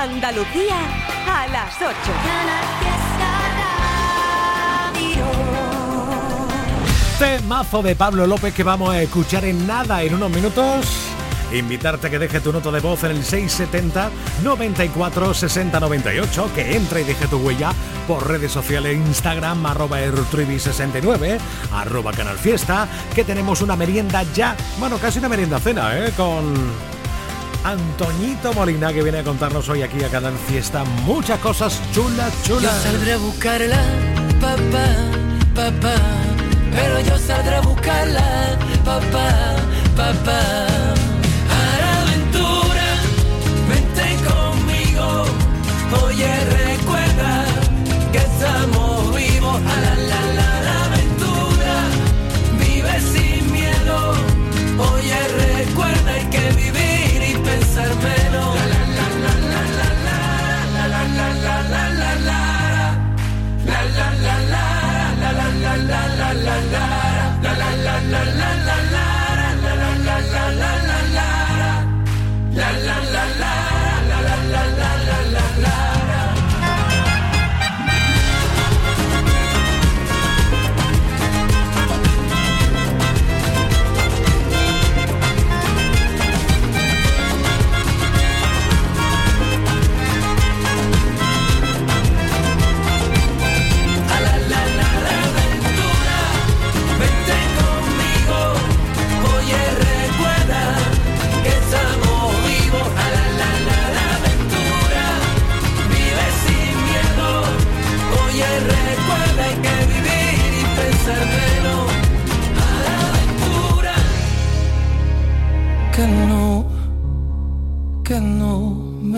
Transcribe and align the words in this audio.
Andalucía 0.00 0.76
a 1.28 1.46
las 1.48 1.76
8. 1.76 1.94
Temazo 7.18 7.82
de 7.82 7.94
Pablo 7.94 8.26
López 8.26 8.54
que 8.54 8.62
vamos 8.62 8.94
a 8.94 9.02
escuchar 9.02 9.44
en 9.44 9.66
nada 9.66 10.02
en 10.02 10.14
unos 10.14 10.30
minutos. 10.30 10.86
Invitarte 11.52 12.06
a 12.06 12.10
que 12.10 12.18
deje 12.18 12.40
tu 12.40 12.50
nota 12.50 12.70
de 12.70 12.80
voz 12.80 13.04
en 13.04 13.10
el 13.10 13.22
670 13.22 14.10
94 14.42 15.34
60 15.34 15.78
98, 15.78 16.50
que 16.54 16.76
entre 16.76 17.02
y 17.02 17.04
deje 17.04 17.26
tu 17.26 17.36
huella 17.36 17.72
por 18.08 18.26
redes 18.26 18.52
sociales 18.52 18.96
Instagram, 18.96 19.66
arroba 19.66 19.98
69 20.00 21.38
arroba 21.74 22.12
Canal 22.12 22.38
Fiesta, 22.38 22.88
que 23.14 23.24
tenemos 23.24 23.60
una 23.60 23.76
merienda 23.76 24.22
ya, 24.32 24.56
bueno, 24.78 24.96
casi 24.96 25.18
una 25.18 25.28
merienda 25.28 25.58
cena, 25.60 25.98
¿eh? 25.98 26.12
Con 26.16 26.89
Antoñito 27.64 28.52
Molina, 28.54 28.92
que 28.92 29.02
viene 29.02 29.18
a 29.18 29.24
contarnos 29.24 29.68
hoy 29.68 29.82
aquí 29.82 30.02
a 30.02 30.08
Canal 30.08 30.34
Fiesta 30.48 30.82
muchas 31.04 31.38
cosas 31.40 31.80
chulas, 31.92 32.32
chulas. 32.42 32.62
Yo 32.62 32.90
saldré 32.90 33.12
a 33.12 33.16
buscarla, 33.18 33.82
papá, 34.40 34.86
papá, 35.54 35.94
pero 36.72 37.00
yo 37.00 37.18
saldré 37.18 37.56
a 37.56 37.60
buscarla, 37.60 38.58
papá, 38.84 39.56
papá. 39.94 40.89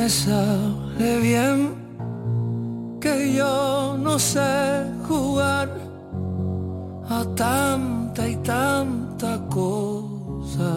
Me 0.02 0.08
sale 0.08 1.18
bien, 1.20 1.58
que 3.00 3.34
yo 3.34 3.96
no 3.96 4.18
sé 4.18 4.84
jugar 5.06 5.68
a 7.08 7.24
tanta 7.36 8.28
y 8.28 8.34
tanta 8.36 9.38
cosa 9.48 10.72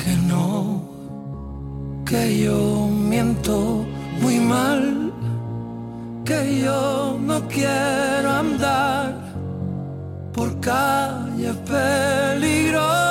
que 0.00 0.12
no, 0.30 0.82
que 2.08 2.22
yo 2.44 2.86
miento 2.86 3.84
muy 4.22 4.38
mal, 4.38 5.12
que 6.24 6.60
yo 6.64 7.18
no 7.20 7.36
quiero 7.48 8.30
andar 8.44 9.12
por 10.32 10.48
calles 10.60 11.56
peligrosas, 11.74 13.10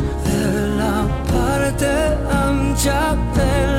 De 0.00 0.76
la 0.78 1.06
parte 1.30 1.92
ancha 2.30 3.14
de 3.36 3.71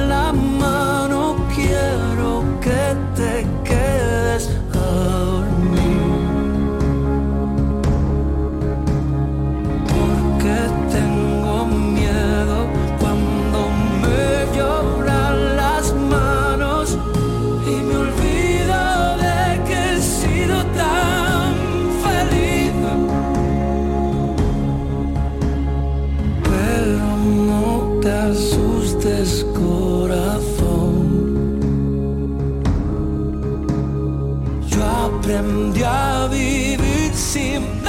prem 35.23 35.71
gjavi 35.73 36.77
vitsim 36.79 37.82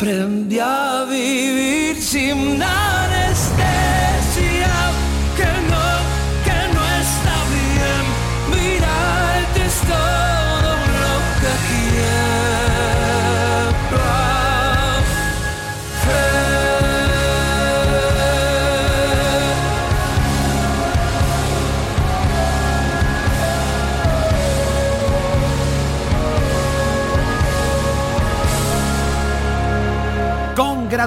aprendí 0.00 0.58
a 0.58 1.04
vivir 1.04 2.00
sin 2.00 2.62
anestesia, 2.62 2.79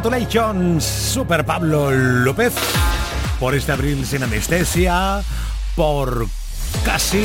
Congratulations, 0.03 0.83
Super 0.83 1.45
Pablo 1.45 1.89
López, 1.89 2.53
por 3.39 3.55
este 3.55 3.71
abril 3.71 4.05
sin 4.05 4.21
anestesia, 4.21 5.23
por 5.77 6.27
casi 6.83 7.23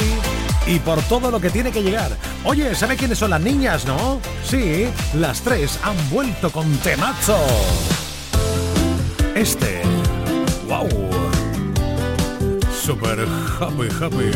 y 0.65 0.79
por 0.79 1.03
todo 1.03 1.33
lo 1.33 1.41
que 1.41 1.51
tiene 1.51 1.73
que 1.73 1.83
llegar. 1.83 2.13
Oye, 2.45 2.77
¿sabe 2.77 2.95
quiénes 2.95 3.19
son 3.19 3.31
las 3.31 3.41
niñas, 3.41 3.85
no? 3.85 4.21
Sí, 4.45 4.87
las 5.15 5.41
tres 5.41 5.77
han 5.83 5.97
vuelto 6.09 6.53
con 6.53 6.73
temazo. 6.77 7.37
Este, 9.35 9.83
wow, 10.69 10.89
super 12.81 13.27
happy, 13.59 13.89
happy. 14.01 14.31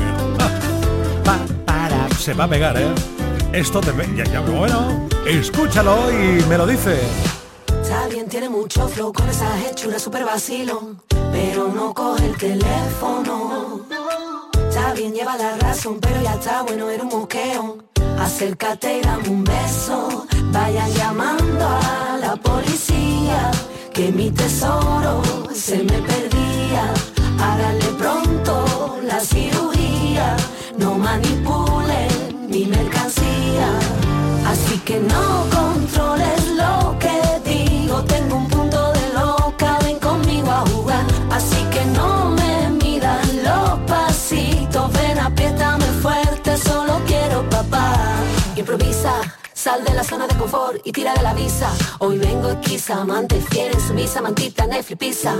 para, 1.64 2.08
se 2.18 2.34
va 2.34 2.44
a 2.44 2.48
pegar, 2.48 2.76
¿eh? 2.76 2.92
Esto 3.52 3.80
te... 3.80 3.92
Ya, 4.16 4.24
ya, 4.24 4.40
bueno, 4.40 5.08
escúchalo 5.28 6.10
y 6.10 6.44
me 6.48 6.58
lo 6.58 6.66
dice. 6.66 6.98
Tiene 8.32 8.48
mucho 8.48 8.88
flow 8.88 9.12
con 9.12 9.28
esa 9.28 9.60
hechura 9.60 9.98
super 9.98 10.24
vacilón, 10.24 11.02
pero 11.30 11.68
no 11.68 11.92
coge 11.92 12.24
el 12.24 12.36
teléfono. 12.38 13.82
Está 14.70 14.94
bien, 14.94 15.12
lleva 15.12 15.36
la 15.36 15.58
razón, 15.58 15.98
pero 16.00 16.18
ya 16.22 16.32
está 16.32 16.62
bueno, 16.62 16.88
era 16.88 17.02
un 17.02 17.10
moqueo. 17.10 17.76
Acércate 18.18 19.00
y 19.00 19.00
dame 19.02 19.28
un 19.28 19.44
beso. 19.44 20.26
Vayan 20.50 20.90
llamando 20.94 21.68
a 21.68 22.16
la 22.22 22.36
policía, 22.36 23.50
que 23.92 24.10
mi 24.10 24.30
tesoro 24.30 25.20
se 25.54 25.82
me 25.82 25.98
perdía. 26.00 26.90
Háganle 27.38 27.86
pronto 27.98 28.96
la 29.02 29.20
cirugía, 29.20 30.38
no 30.78 30.96
manipulen 30.96 32.48
mi 32.48 32.64
mercancía. 32.64 33.68
Así 34.46 34.78
que 34.78 35.00
no 35.00 35.44
controles 35.50 36.48
lo 36.56 36.98
papá. 47.52 47.94
Improvisa. 48.56 49.12
Sal 49.52 49.84
de 49.84 49.94
la 49.94 50.02
zona 50.02 50.26
de 50.26 50.34
confort 50.36 50.80
y 50.84 50.90
tira 50.90 51.12
de 51.14 51.22
la 51.22 51.34
visa. 51.34 51.70
Hoy 52.00 52.18
vengo 52.18 52.48
esquiza, 52.48 53.02
amante 53.02 53.40
fiel 53.40 53.72
en 53.72 53.80
su 53.80 53.92
misa, 53.94 54.20
mantita, 54.20 54.66
Netflix, 54.66 54.98
pizza. 54.98 55.34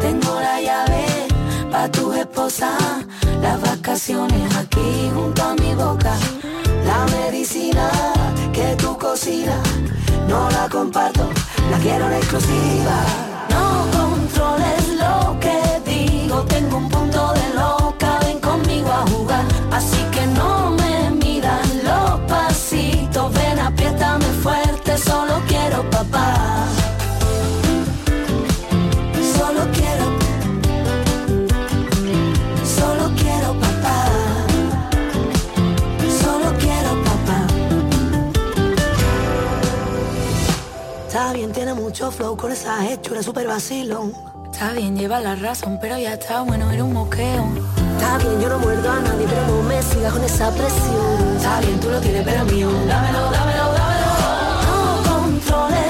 Tengo 0.00 0.40
la 0.40 0.60
llave 0.62 1.04
pa' 1.70 1.90
tu 1.90 2.12
esposa. 2.12 2.70
Las 3.42 3.60
vacaciones 3.60 4.56
aquí 4.56 5.10
junto 5.12 5.42
a 5.42 5.54
mi 5.54 5.74
boca. 5.74 6.14
La 6.86 7.04
medicina 7.16 7.90
que 8.52 8.76
tú 8.76 8.96
cocinas, 8.96 9.66
no 10.28 10.48
la 10.50 10.68
comparto, 10.70 11.28
la 11.70 11.78
quiero 11.78 12.06
en 12.06 12.14
exclusiva. 12.14 12.98
No 13.50 13.64
controles 13.98 14.84
lo 15.02 15.38
que 15.40 15.58
digo, 15.84 16.42
tengo 16.44 16.76
un 16.78 16.85
flow 42.16 42.36
con 42.36 42.50
esa 42.50 42.88
hechura 42.90 43.22
super 43.22 43.46
vacilón. 43.46 44.12
Está 44.50 44.72
bien, 44.72 44.96
lleva 44.96 45.20
la 45.20 45.36
razón, 45.36 45.78
pero 45.80 45.98
ya 45.98 46.14
está 46.14 46.40
bueno, 46.40 46.70
era 46.70 46.82
un 46.82 46.94
moqueo. 46.94 47.44
Está 47.96 48.16
bien, 48.18 48.40
yo 48.40 48.48
no 48.48 48.58
muerdo 48.58 48.90
a 48.90 49.00
nadie, 49.00 49.26
pero 49.28 49.46
no 49.48 49.62
me 49.62 49.82
sigas 49.82 50.12
con 50.14 50.24
esa 50.24 50.50
presión. 50.50 51.36
Está 51.36 51.60
bien, 51.60 51.78
tú 51.78 51.90
lo 51.90 52.00
tienes, 52.00 52.24
pero 52.24 52.44
mío. 52.46 52.70
Dámelo, 52.88 53.30
dámelo, 53.30 53.72
dámelo. 53.72 54.06
No 54.64 55.12
controles 55.12 55.85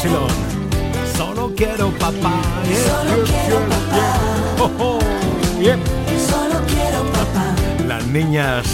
Solo 0.00 1.52
quiero 1.54 1.90
papá. 1.98 2.40
Yeah, 2.64 2.78
Solo 2.86 3.24
yeah, 3.24 3.40
quiero 3.42 3.58
yeah, 3.58 3.68
papá. 3.68 3.96
yeah. 3.96 4.62
Oh, 4.62 4.70
oh, 4.78 4.98
yeah. 5.60 5.78
Solo 6.26 6.60
quiero 6.66 7.04
papá. 7.12 7.54
Las 7.86 8.06
niñas 8.06 8.66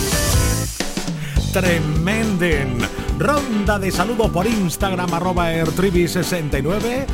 tremenden. 1.52 2.78
Ronda 3.18 3.78
de 3.80 3.90
saludo 3.90 4.30
por 4.30 4.46
Instagram, 4.46 5.12
arroba 5.14 5.52
ertribi69, 5.52 7.06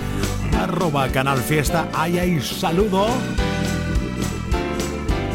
arroba 0.61 1.09
canal 1.09 1.39
fiesta. 1.39 1.89
Ahí 1.95 2.19
hay 2.19 2.41
saludo 2.43 3.07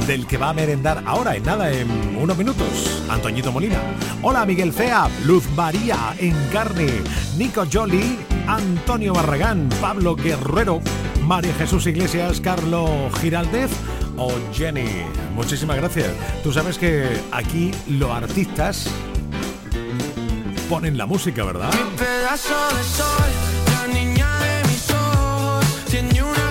del 0.05 0.27
que 0.27 0.37
va 0.37 0.49
a 0.49 0.53
merendar 0.53 1.01
ahora, 1.05 1.35
en 1.35 1.43
nada, 1.43 1.71
en 1.71 1.89
unos 2.15 2.37
minutos. 2.37 3.01
Antoñito 3.09 3.51
Molina. 3.51 3.79
Hola 4.21 4.45
Miguel 4.45 4.71
Fea, 4.71 5.09
Luz 5.25 5.45
María 5.55 6.13
Encarne, 6.19 6.89
Nico 7.37 7.65
Jolly, 7.71 8.17
Antonio 8.47 9.13
Barragán, 9.13 9.69
Pablo 9.81 10.15
Guerrero, 10.15 10.81
María 11.23 11.53
Jesús 11.55 11.85
Iglesias, 11.85 12.39
Carlos 12.39 12.89
Giraldez 13.19 13.69
o 14.17 14.31
Jenny. 14.53 15.03
Muchísimas 15.35 15.77
gracias. 15.77 16.07
Tú 16.43 16.53
sabes 16.53 16.77
que 16.77 17.07
aquí 17.31 17.71
los 17.87 18.09
artistas 18.09 18.89
ponen 20.69 20.97
la 20.97 21.05
música, 21.05 21.43
¿verdad? 21.43 21.71
pedazo 21.97 22.55
de 22.75 22.83
sol, 22.83 23.07
la 23.71 23.93
niña 23.93 24.27
de 24.41 26.21
una 26.21 26.46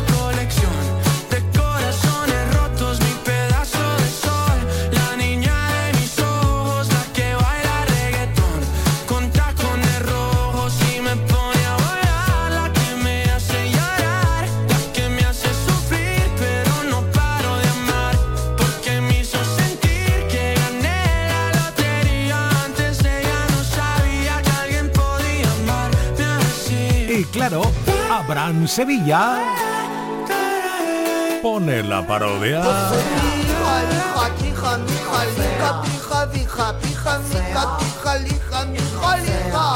Abraham 28.46 28.68
Sevilla 28.68 29.42
pone 31.42 31.82
la 31.82 32.00
parodia. 32.06 32.60
Hija, 32.60 33.74
hija, 33.90 34.30
tija, 34.38 34.78
mija, 34.86 35.20
lija, 35.34 35.82
pija, 35.82 36.24
vija, 36.26 36.66
pija, 36.80 37.18
mica, 37.18 37.78
tija, 37.80 38.14
lija, 38.18 38.64
mija, 38.66 39.16
lija. 39.16 39.66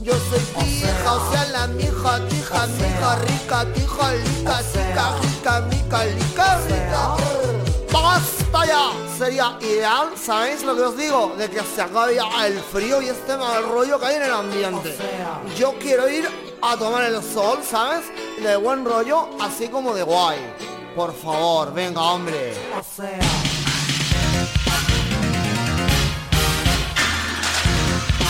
Yo 0.00 0.14
soy 0.30 0.40
pija, 0.56 1.12
o 1.12 1.30
sea 1.30 1.44
la 1.52 1.66
mija, 1.66 2.18
tija, 2.30 2.66
mija, 2.80 3.10
rica, 3.26 3.66
tija, 3.74 4.12
lica, 4.14 4.56
sica, 4.62 5.06
rica, 5.20 5.60
mica, 5.68 6.04
lica, 6.04 6.60
rica. 6.66 7.02
¡Basta 7.92 8.64
ya! 8.64 8.84
Sería 9.18 9.58
ideal, 9.60 10.08
¿sabéis 10.16 10.62
lo 10.62 10.74
que 10.74 10.80
os 10.82 10.96
digo? 10.96 11.34
De 11.36 11.50
que 11.50 11.60
se 11.60 11.82
acabe 11.82 12.14
ya 12.14 12.46
el 12.46 12.58
frío 12.58 13.02
y 13.02 13.08
este 13.08 13.36
mal 13.36 13.64
rollo 13.64 14.00
que 14.00 14.06
hay 14.06 14.16
en 14.16 14.22
el 14.22 14.32
ambiente. 14.32 14.96
Yo 15.58 15.74
quiero 15.78 16.08
ir 16.08 16.47
a 16.62 16.76
tomar 16.76 17.04
el 17.04 17.22
sol, 17.22 17.58
¿sabes? 17.62 18.04
De 18.42 18.56
buen 18.56 18.84
rollo, 18.84 19.28
así 19.40 19.68
como 19.68 19.94
de 19.94 20.02
guay. 20.02 20.38
por 20.94 21.14
favor, 21.14 21.72
venga, 21.72 22.00
hombre. 22.00 22.54
O 22.78 22.82
sea. 22.82 23.18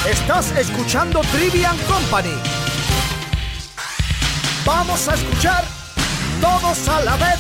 Estás 0.08 0.52
escuchando 0.52 1.20
Trivian 1.32 1.76
Company. 1.87 2.35
Vamos 4.64 5.08
a 5.08 5.14
escuchar 5.14 5.64
todos 6.40 6.88
a 6.88 7.00
la 7.02 7.16
vez 7.16 7.38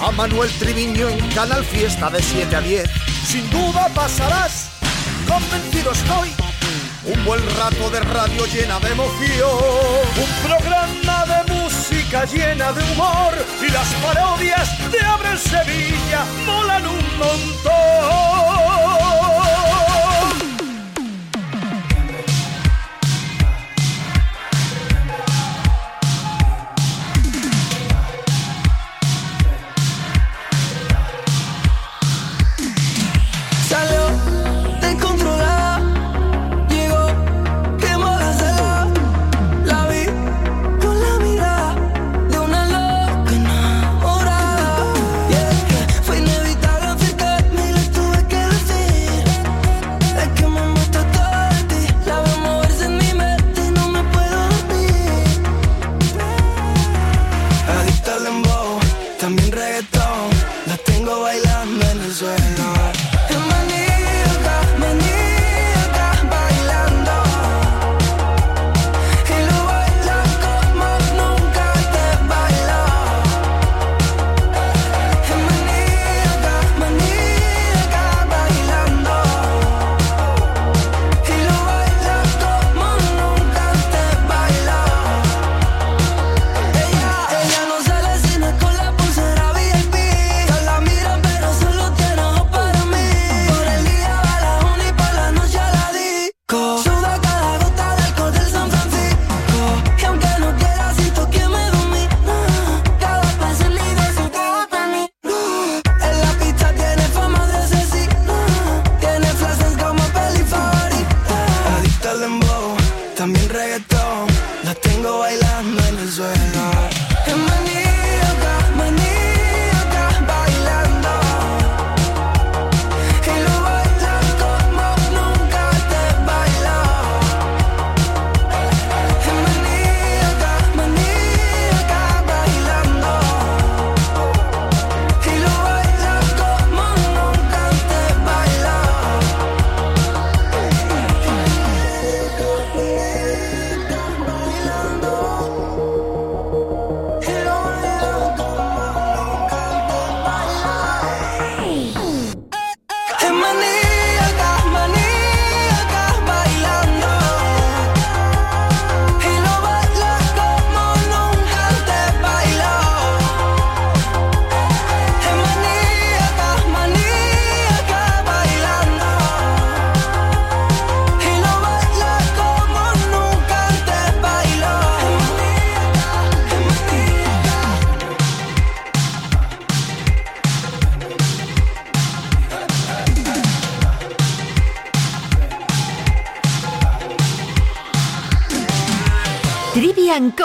a 0.00 0.10
Manuel 0.12 0.50
Triviño 0.58 1.08
en 1.08 1.28
Canal 1.30 1.64
Fiesta 1.64 2.10
de 2.10 2.22
7 2.22 2.56
a 2.56 2.60
10. 2.60 2.90
Sin 3.26 3.50
duda 3.50 3.88
pasarás, 3.94 4.68
convencido 5.28 5.92
estoy. 5.92 6.45
Un 7.06 7.24
buen 7.24 7.40
rato 7.56 7.88
de 7.90 8.00
radio 8.00 8.46
llena 8.46 8.80
de 8.80 8.90
emoción. 8.90 9.48
Un 10.16 10.48
programa 10.48 11.24
de 11.26 11.54
música 11.54 12.24
llena 12.24 12.72
de 12.72 12.82
humor. 12.92 13.32
Y 13.62 13.70
las 13.70 13.86
parodias 14.02 14.90
de 14.90 15.00
Abre 15.00 15.36
Sevilla 15.38 16.24
molan 16.44 16.84
un 16.84 17.18
montón. 17.18 18.75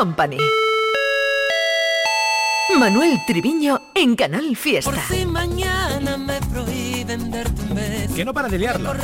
Company. 0.01 0.39
Manuel 2.79 3.19
Triviño 3.27 3.79
en 3.93 4.15
Canal 4.15 4.47
Por 4.47 4.57
Fiesta. 4.57 5.03
si 5.07 5.27
mañana 5.27 6.17
me 6.17 6.41
prohíben 6.41 7.29
darte 7.29 7.61
un 7.61 7.75
beso. 7.75 8.15
Que 8.15 8.25
no 8.25 8.33
para 8.33 8.49
de 8.49 8.57
liarla. 8.57 8.95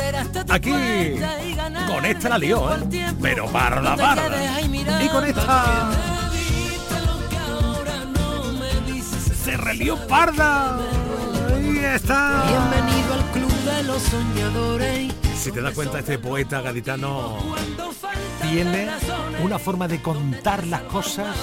Aquí 0.48 0.72
con 1.86 2.04
esta 2.04 2.28
la 2.30 2.38
lió, 2.38 2.74
¿eh? 2.74 3.12
Pero 3.22 3.46
quedes 4.28 4.50
ahí 4.50 4.68
mirando 4.68 5.04
Y 5.04 5.08
con 5.10 5.24
esta 5.24 5.90
se 9.44 9.56
relió 9.56 10.04
parda. 10.08 10.80
Ahí 11.54 11.78
está. 11.78 12.42
Bienvenido 12.48 13.14
al 13.14 13.24
club 13.30 13.52
de 13.52 13.82
los 13.84 14.02
soñadores. 14.02 15.14
Si 15.36 15.52
te 15.52 15.62
das 15.62 15.74
cuenta, 15.74 16.00
este 16.00 16.18
poeta 16.18 16.60
gaditano 16.60 17.38
tiene 18.50 18.88
una 19.42 19.58
forma 19.58 19.88
de 19.88 20.00
contar 20.00 20.66
las 20.66 20.82
cosas 20.82 21.36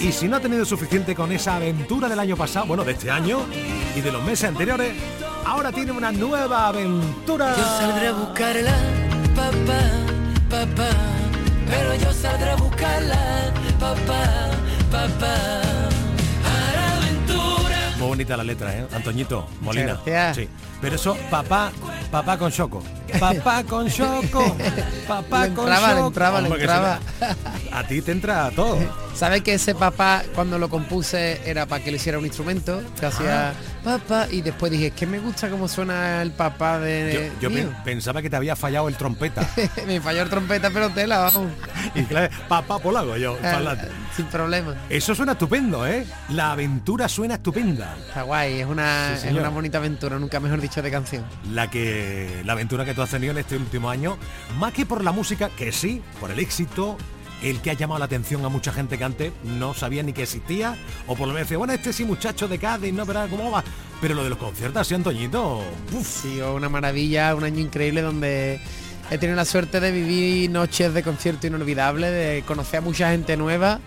y 0.00 0.12
si 0.12 0.28
no 0.28 0.36
ha 0.36 0.40
tenido 0.40 0.64
suficiente 0.64 1.14
con 1.14 1.32
esa 1.32 1.56
aventura 1.56 2.08
del 2.08 2.18
año 2.18 2.36
pasado, 2.36 2.66
bueno, 2.66 2.84
de 2.84 2.92
este 2.92 3.10
año 3.10 3.40
y 3.96 4.00
de 4.00 4.12
los 4.12 4.22
meses 4.22 4.48
anteriores, 4.48 4.94
ahora 5.46 5.72
tiene 5.72 5.92
una 5.92 6.12
nueva 6.12 6.68
aventura. 6.68 7.54
Yo 7.56 7.64
saldré 7.64 8.08
a 8.08 8.12
buscarla, 8.12 8.74
papá, 9.34 9.80
papá. 10.50 10.88
Pero 11.66 11.94
yo 11.94 12.12
saldré 12.12 12.50
a 12.50 12.56
buscarla, 12.56 13.52
papá, 13.80 14.50
papá. 14.90 15.34
Muy 17.98 18.08
bonita 18.08 18.36
la 18.36 18.44
letra, 18.44 18.76
¿eh? 18.76 18.86
Antoñito, 18.92 19.48
Molina. 19.62 19.98
gracias. 20.04 20.36
Sí. 20.36 20.48
Pero 20.84 20.96
eso, 20.96 21.16
papá, 21.30 21.72
papá 22.10 22.36
con 22.36 22.52
choco. 22.52 22.82
Papá 23.18 23.64
con 23.64 23.88
choco. 23.88 24.54
Papá 25.08 25.48
con 25.48 25.60
entraba, 25.66 25.88
le 25.88 25.94
choco. 25.94 26.06
entraba, 26.08 26.40
le 26.42 26.48
entraba. 26.50 26.98
A 27.72 27.84
ti 27.86 28.02
te 28.02 28.12
entra 28.12 28.50
todo. 28.54 28.76
¿Sabes 29.14 29.42
que 29.42 29.54
ese 29.54 29.74
papá 29.76 30.22
cuando 30.34 30.58
lo 30.58 30.68
compuse 30.68 31.40
era 31.48 31.66
para 31.66 31.82
que 31.82 31.90
le 31.92 31.96
hiciera 31.98 32.18
un 32.18 32.26
instrumento? 32.26 32.82
Que 32.98 33.06
hacía 33.06 33.50
Ah. 33.50 33.52
papá 33.84 34.26
y 34.30 34.42
después 34.42 34.72
dije, 34.72 34.88
es 34.88 34.92
que 34.92 35.06
me 35.06 35.20
gusta 35.20 35.48
cómo 35.48 35.68
suena 35.68 36.20
el 36.20 36.32
papá 36.32 36.80
de... 36.80 37.30
yo 37.40 37.48
mío". 37.48 37.68
pe- 37.70 37.92
pensaba 37.92 38.20
que 38.22 38.28
te 38.28 38.34
había 38.36 38.56
fallado 38.56 38.88
el 38.88 38.96
trompeta. 38.96 39.48
me 39.86 40.00
falló 40.00 40.22
el 40.22 40.28
trompeta 40.30 40.70
pero 40.70 40.90
tela, 40.90 41.18
vamos. 41.18 41.48
y 41.94 42.02
claro, 42.02 42.28
papá 42.48 42.78
polaco 42.80 43.16
yo, 43.16 43.36
parlante. 43.38 43.86
Sin 44.16 44.26
problema. 44.26 44.74
Eso 44.90 45.14
suena 45.14 45.32
estupendo, 45.32 45.86
¿eh? 45.86 46.04
La 46.30 46.50
aventura 46.52 47.08
suena 47.08 47.34
estupenda. 47.34 47.96
Está 48.08 48.22
guay, 48.22 48.60
es 48.60 48.66
una, 48.66 49.16
Sí, 49.16 49.28
es 49.28 49.34
una 49.34 49.48
bonita 49.48 49.78
aventura, 49.78 50.18
nunca 50.18 50.40
mejor 50.40 50.60
dicho 50.60 50.73
de 50.82 50.90
canción. 50.90 51.24
La 51.52 51.70
que 51.70 52.42
la 52.44 52.52
aventura 52.52 52.84
que 52.84 52.94
tú 52.94 53.02
has 53.02 53.10
tenido 53.10 53.32
en 53.32 53.38
este 53.38 53.56
último 53.56 53.90
año, 53.90 54.16
más 54.58 54.72
que 54.72 54.86
por 54.86 55.04
la 55.04 55.12
música, 55.12 55.50
que 55.50 55.72
sí, 55.72 56.02
por 56.20 56.30
el 56.30 56.38
éxito 56.38 56.96
el 57.42 57.60
que 57.60 57.70
ha 57.70 57.74
llamado 57.74 57.98
la 57.98 58.06
atención 58.06 58.44
a 58.44 58.48
mucha 58.48 58.72
gente 58.72 58.96
que 58.96 59.04
antes 59.04 59.32
no 59.44 59.74
sabía 59.74 60.02
ni 60.02 60.12
que 60.12 60.22
existía, 60.22 60.76
o 61.06 61.14
por 61.14 61.28
lo 61.28 61.34
menos 61.34 61.46
decía, 61.46 61.58
bueno, 61.58 61.74
este 61.74 61.92
sí 61.92 62.04
muchacho 62.04 62.48
de 62.48 62.58
Cádiz, 62.58 62.92
no 62.92 63.04
verá 63.04 63.26
cómo 63.28 63.50
va. 63.50 63.62
Pero 64.00 64.14
lo 64.14 64.24
de 64.24 64.30
los 64.30 64.38
conciertos 64.38 64.80
así, 64.80 64.94
Antoñito, 64.94 65.62
uf, 65.92 66.22
Sí, 66.22 66.40
una 66.40 66.68
maravilla, 66.68 67.34
un 67.34 67.44
año 67.44 67.60
increíble 67.60 68.02
donde 68.02 68.60
he 69.10 69.18
tenido 69.18 69.36
la 69.36 69.44
suerte 69.44 69.80
de 69.80 69.92
vivir 69.92 70.50
noches 70.50 70.94
de 70.94 71.02
concierto 71.02 71.46
inolvidables, 71.46 72.10
de 72.10 72.44
conocer 72.46 72.78
a 72.78 72.80
mucha 72.80 73.10
gente 73.10 73.36
nueva. 73.36 73.80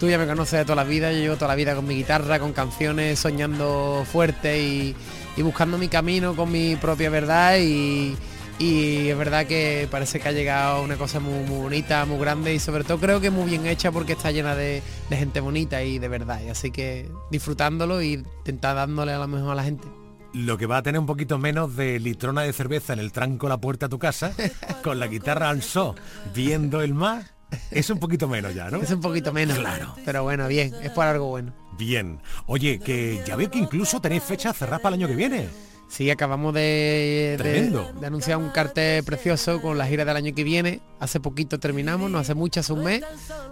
Tú 0.00 0.08
ya 0.08 0.18
me 0.18 0.26
conoces 0.26 0.58
de 0.60 0.64
toda 0.64 0.76
la 0.76 0.84
vida, 0.84 1.12
yo 1.12 1.18
llevo 1.18 1.36
toda 1.36 1.48
la 1.48 1.54
vida 1.54 1.74
con 1.74 1.86
mi 1.86 1.94
guitarra, 1.94 2.38
con 2.38 2.52
canciones, 2.52 3.18
soñando 3.18 4.04
fuerte 4.10 4.60
y, 4.60 4.96
y 5.36 5.42
buscando 5.42 5.78
mi 5.78 5.88
camino 5.88 6.34
con 6.34 6.50
mi 6.50 6.76
propia 6.76 7.10
verdad 7.10 7.58
y, 7.58 8.16
y 8.58 9.08
es 9.08 9.18
verdad 9.18 9.46
que 9.46 9.88
parece 9.90 10.20
que 10.20 10.28
ha 10.28 10.32
llegado 10.32 10.82
una 10.82 10.96
cosa 10.96 11.20
muy, 11.20 11.44
muy 11.44 11.58
bonita, 11.58 12.04
muy 12.04 12.18
grande 12.18 12.54
y 12.54 12.60
sobre 12.60 12.84
todo 12.84 12.98
creo 12.98 13.20
que 13.20 13.30
muy 13.30 13.50
bien 13.50 13.66
hecha 13.66 13.90
porque 13.90 14.12
está 14.12 14.30
llena 14.30 14.54
de, 14.54 14.82
de 15.10 15.16
gente 15.16 15.40
bonita 15.40 15.82
y 15.82 15.98
de 15.98 16.08
verdad. 16.08 16.40
Y 16.44 16.50
así 16.50 16.70
que 16.70 17.10
disfrutándolo 17.30 18.00
y 18.00 18.12
intentar 18.12 18.76
dándole 18.76 19.12
a 19.12 19.18
lo 19.18 19.28
mejor 19.28 19.52
a 19.52 19.54
la 19.56 19.64
gente. 19.64 19.88
lo 20.32 20.56
que 20.56 20.66
va 20.66 20.78
a 20.78 20.82
tener 20.82 21.00
un 21.00 21.06
poquito 21.06 21.38
menos 21.38 21.76
de 21.76 21.98
litrona 21.98 22.42
de 22.42 22.52
cerveza 22.52 22.92
en 22.92 23.00
el 23.00 23.12
tranco 23.12 23.46
de 23.46 23.50
la 23.50 23.58
puerta 23.60 23.86
a 23.86 23.88
tu 23.88 23.98
casa, 23.98 24.32
con 24.82 24.98
la 25.00 25.08
guitarra 25.08 25.50
al 25.50 25.62
so, 25.62 25.94
viendo 26.34 26.80
el 26.80 26.94
mar, 26.94 27.24
es 27.70 27.90
un 27.90 27.98
poquito 27.98 28.28
menos 28.28 28.54
ya, 28.54 28.70
¿no? 28.70 28.78
Es 28.78 28.90
un 28.90 29.00
poquito 29.00 29.32
menos. 29.32 29.58
Claro. 29.58 29.94
Pero 30.04 30.22
bueno, 30.22 30.46
bien, 30.48 30.72
es 30.82 30.90
por 30.90 31.06
algo 31.06 31.26
bueno. 31.26 31.52
Bien. 31.76 32.20
Oye, 32.46 32.78
que 32.78 33.22
ya 33.26 33.36
veo 33.36 33.50
que 33.50 33.58
incluso 33.58 34.00
tenéis 34.00 34.22
fecha 34.22 34.52
cerrada 34.52 34.78
para 34.78 34.94
el 34.94 35.02
año 35.02 35.08
que 35.08 35.16
viene. 35.16 35.48
Sí, 35.88 36.10
acabamos 36.10 36.54
de, 36.54 36.60
de, 36.60 37.36
Tremendo. 37.38 37.92
de 38.00 38.06
anunciar 38.06 38.38
un 38.38 38.50
cartel 38.50 39.04
precioso 39.04 39.60
con 39.62 39.78
la 39.78 39.86
gira 39.86 40.04
del 40.04 40.16
año 40.16 40.34
que 40.34 40.42
viene. 40.42 40.80
Hace 40.98 41.20
poquito 41.20 41.60
terminamos, 41.60 42.10
no 42.10 42.18
hace 42.18 42.34
mucho, 42.34 42.60
hace 42.60 42.72
un 42.72 42.84
mes. 42.84 43.02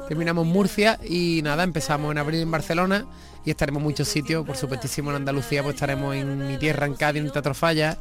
Terminamos 0.09 0.47
en 0.47 0.53
Murcia 0.53 0.99
y 1.09 1.41
nada, 1.43 1.63
empezamos 1.63 2.11
en 2.11 2.19
abril 2.19 2.41
en 2.41 2.51
Barcelona 2.51 3.07
y 3.45 3.51
estaremos 3.51 3.81
en 3.81 3.85
muchos 3.85 4.09
sitios, 4.09 4.47
por 4.47 4.57
supuestísimo 4.57 5.11
en 5.11 5.17
Andalucía, 5.17 5.63
pues 5.63 5.75
estaremos 5.75 6.15
en 6.15 6.47
mi 6.47 6.57
tierra, 6.59 6.87
en 6.87 6.95
Cádiz, 6.95 7.23
en 7.23 7.31
Teatro 7.31 7.55
Falla. 7.55 7.99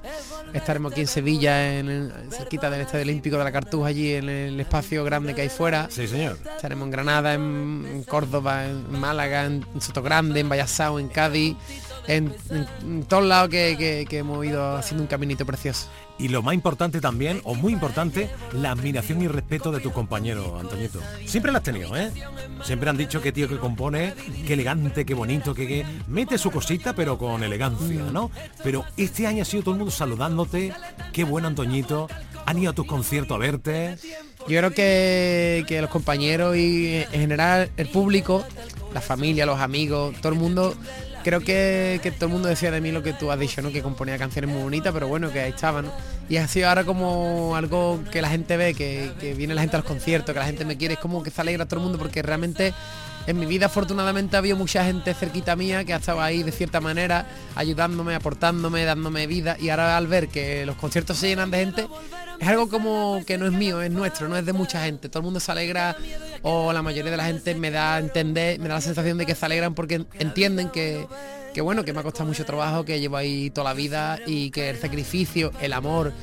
Estaremos 0.54 0.92
aquí 0.92 1.02
en 1.02 1.08
Sevilla, 1.08 1.78
en 1.80 2.14
cerquita 2.30 2.70
del 2.70 2.82
Estadio 2.82 3.04
Olímpico 3.04 3.38
de 3.38 3.44
la 3.44 3.52
Cartuja, 3.52 3.88
allí 3.88 4.14
en 4.14 4.30
el 4.30 4.60
espacio 4.60 5.04
grande 5.04 5.34
que 5.34 5.42
hay 5.42 5.50
fuera. 5.50 5.88
Sí, 5.90 6.08
señor. 6.08 6.38
Estaremos 6.56 6.86
en 6.86 6.92
Granada, 6.92 7.34
en, 7.34 7.86
en 7.92 8.04
Córdoba, 8.04 8.66
en 8.66 9.00
Málaga, 9.00 9.46
en, 9.46 9.66
Sotogrande, 9.80 10.40
en 10.40 10.50
Vallasao, 10.50 11.00
en 11.00 11.08
Cádiz, 11.08 11.56
en, 12.08 12.34
en- 12.50 12.68
en 12.82 13.04
todos 13.04 13.26
lados 13.26 13.50
que, 13.50 13.76
que- 13.78 14.06
que 14.10 14.18
hemos 14.20 14.46
ido 14.46 14.76
haciendo 14.78 15.04
un 15.04 15.08
caminito 15.08 15.46
precioso. 15.46 15.88
Y 16.20 16.28
lo 16.28 16.44
más 16.44 16.54
importante 16.54 17.02
también, 17.02 17.42
o 17.46 17.56
muy 17.56 17.74
importante, 17.74 18.30
la 18.54 18.72
admiración 18.72 19.24
y 19.24 19.28
respeto 19.28 19.72
de 19.72 19.80
tus 19.80 19.92
compañeros, 19.92 20.52
Antoñito. 20.60 21.00
Siempre 21.26 21.52
la 21.52 21.58
has 21.60 21.64
tenido, 21.64 21.96
¿eh? 21.98 22.12
Siempre 22.64 22.90
han 22.92 22.98
dicho 22.98 23.22
que 23.22 23.32
tío 23.32 23.48
que 23.50 23.58
compone, 23.58 24.14
qué 24.46 24.54
elegante, 24.54 25.04
qué 25.04 25.16
bonito, 25.16 25.56
que, 25.56 25.68
que 25.68 25.86
mete 26.08 26.38
su 26.38 26.52
cosita, 26.52 26.94
pero 26.94 27.18
con 27.18 27.44
elegancia, 27.44 28.04
¿no? 28.12 28.30
Pero 28.64 28.86
este 28.98 29.26
año 29.26 29.42
ha 29.42 29.46
sido 29.46 29.64
todo 29.64 29.74
el 29.74 29.80
mundo 29.80 29.92
saludándote, 29.92 30.74
qué 31.12 31.24
bueno, 31.24 31.48
Antoñito. 31.48 32.08
Han 32.46 32.58
ido 32.60 32.72
a 32.72 32.76
tus 32.76 32.86
conciertos 32.88 33.36
a 33.36 33.40
verte. 33.40 33.98
Yo 34.48 34.58
creo 34.60 34.72
que, 34.72 35.64
que 35.68 35.80
los 35.82 35.90
compañeros 35.90 36.56
y 36.58 36.98
en 36.98 37.22
general 37.22 37.70
el 37.78 37.88
público, 37.88 38.44
la 38.94 39.02
familia, 39.02 39.46
los 39.46 39.60
amigos, 39.60 40.16
todo 40.22 40.34
el 40.34 40.40
mundo, 40.40 40.76
creo 41.24 41.42
que, 41.42 42.00
que 42.04 42.12
todo 42.12 42.26
el 42.28 42.32
mundo 42.34 42.48
decía 42.48 42.72
de 42.72 42.82
mí 42.82 42.92
lo 42.92 43.04
que 43.04 43.14
tú 43.14 43.32
has 43.32 43.40
dicho, 43.40 43.62
¿no? 43.62 43.72
Que 43.72 43.82
componía 43.82 44.18
canciones 44.18 44.50
muy 44.50 44.62
bonitas, 44.62 44.94
pero 44.94 45.08
bueno, 45.08 45.32
que 45.32 45.40
ahí 45.40 45.52
estaba, 45.52 45.82
¿no? 45.82 45.92
Y 46.30 46.38
ha 46.38 46.48
sido 46.48 46.70
ahora 46.70 46.84
como 46.84 47.56
algo 47.56 48.00
que 48.12 48.22
la 48.22 48.30
gente 48.30 48.58
ve, 48.58 48.74
que, 48.74 49.34
viene 49.36 49.54
la 49.54 49.62
gente 49.62 49.76
a 49.76 49.80
los 49.80 49.88
conciertos, 49.88 50.34
que 50.34 50.40
la 50.40 50.46
gente 50.46 50.66
me 50.66 50.78
quiere, 50.78 50.96
es 50.96 51.00
como 51.00 51.24
que 51.24 51.30
se 51.30 51.42
alegra 51.42 51.66
todo 51.66 51.80
el 51.80 51.84
mundo 51.84 51.98
porque 51.98 52.22
realmente 52.22 52.74
en 53.28 53.40
mi 53.40 53.46
vida 53.46 53.68
afortunadamente 53.68 54.36
ha 54.36 54.40
habido 54.40 54.58
mucha 54.58 54.84
gente 54.84 55.14
cerquita 55.14 55.56
mía 55.56 55.84
que 55.84 55.94
ha 55.94 55.98
estado 55.98 56.22
ahí 56.22 56.44
de 56.44 56.52
cierta 56.52 56.82
manera, 56.82 57.28
ayudándome, 57.56 58.16
aportándome, 58.16 58.84
dándome 58.84 59.28
vida 59.28 59.58
y 59.60 59.70
ahora 59.70 59.98
al 59.98 60.08
ver 60.08 60.28
que 60.28 60.66
los 60.66 60.76
conciertos 60.76 61.18
se 61.18 61.28
llenan 61.28 61.52
de 61.52 61.60
gente, 61.60 61.88
es 62.40 62.48
algo 62.48 62.70
como 62.70 63.22
que 63.26 63.38
no 63.38 63.46
es 63.46 63.52
mío, 63.52 63.82
es 63.82 63.92
nuestro, 63.92 64.28
no 64.28 64.36
es 64.36 64.46
de 64.46 64.54
mucha 64.54 64.84
gente. 64.84 65.10
Todo 65.10 65.20
el 65.20 65.26
mundo 65.26 65.40
se 65.40 65.52
alegra 65.52 65.96
o 66.42 66.74
la 66.74 66.82
mayoría 66.82 67.12
de 67.12 67.18
la 67.18 67.26
gente 67.26 67.54
me 67.54 67.70
da 67.70 67.96
a 67.96 68.00
entender, 68.00 68.60
me 68.60 68.68
da 68.68 68.76
la 68.76 68.82
sensación 68.82 69.18
de 69.20 69.28
que 69.28 69.36
se 69.36 69.46
alegran 69.46 69.76
porque 69.76 70.06
entienden 70.18 70.70
que, 70.70 71.06
que 71.54 71.62
bueno, 71.62 71.86
que 71.86 71.94
me 71.94 72.00
ha 72.00 72.04
costado 72.04 72.26
mucho 72.26 72.44
trabajo, 72.44 72.84
que 72.84 73.00
llevo 73.00 73.18
ahí 73.18 73.52
toda 73.52 73.70
la 73.70 73.74
vida 73.76 74.20
y 74.26 74.50
que 74.50 74.72
el 74.72 74.78
sacrificio, 74.78 75.52
el 75.62 75.74
amor 75.74 76.14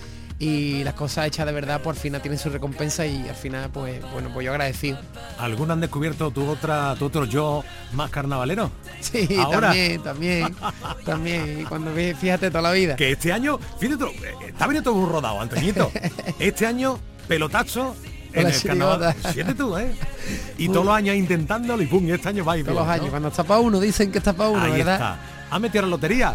y 0.41 0.85
las 0.85 0.95
cosas 0.95 1.27
hechas 1.27 1.47
de 1.47 1.53
verdad 1.53 1.81
por 1.83 1.97
final 1.97 2.21
tienen 2.23 2.39
su 2.39 2.49
recompensa 2.49 3.05
y 3.05 3.29
al 3.29 3.35
final 3.35 3.71
pues 3.71 4.01
bueno 4.13 4.31
pues 4.33 4.45
yo 4.45 4.53
agradecido 4.53 4.99
¿Algunos 5.39 5.75
han 5.75 5.81
descubierto 5.81 6.31
tu 6.31 6.49
otra, 6.49 6.95
tu 6.97 7.07
otro 7.07 7.25
yo 7.25 7.65
más 7.93 8.09
carnavalero? 8.11 8.71
sí 9.01 9.29
Ahora. 9.37 9.69
también 9.69 10.03
también 10.03 10.57
también 11.05 11.61
y 11.63 11.65
cuando 11.65 11.91
fíjate 11.93 12.51
toda 12.51 12.63
la 12.63 12.71
vida 12.73 12.95
Que 12.95 13.11
este 13.13 13.33
año, 13.33 13.59
fíjate, 13.81 14.05
eh, 14.05 14.35
está 14.49 14.67
venido 14.69 14.85
todo 14.85 14.95
un 14.95 15.11
rodado, 15.11 15.41
Antoñito. 15.41 15.91
Este 16.39 16.67
año, 16.67 16.99
pelotazo 17.27 17.97
en 18.33 18.47
el 18.47 18.63
carnaval. 18.63 19.15
Siete 19.33 19.55
tú, 19.55 19.77
¿eh? 19.77 19.93
Y 20.59 20.69
todos 20.69 20.87
los 20.87 20.95
años 20.95 21.17
intentándolo 21.17 21.83
y 21.83 21.87
pum, 21.87 22.09
este 22.13 22.29
año 22.29 22.45
va 22.45 22.57
y 22.57 22.63
todos 22.63 22.75
bien, 22.77 22.85
los 22.87 22.93
años 22.93 23.05
¿no? 23.07 23.11
cuando 23.11 23.29
está 23.29 23.43
para 23.43 23.59
uno 23.61 23.81
dicen 23.81 24.13
que 24.13 24.19
está 24.19 24.33
para 24.35 24.51
uno 24.51 24.63
Ahí 24.63 24.73
verdad 24.73 24.95
está. 24.95 25.19
¿Ha 25.51 25.59
metido 25.59 25.83
la 25.83 25.89
lotería? 25.89 26.35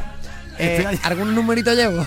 Eh, 0.57 0.75
Este 0.75 0.87
año, 0.87 0.99
algún 1.03 1.33
numerito 1.35 1.73
llevo 1.73 2.05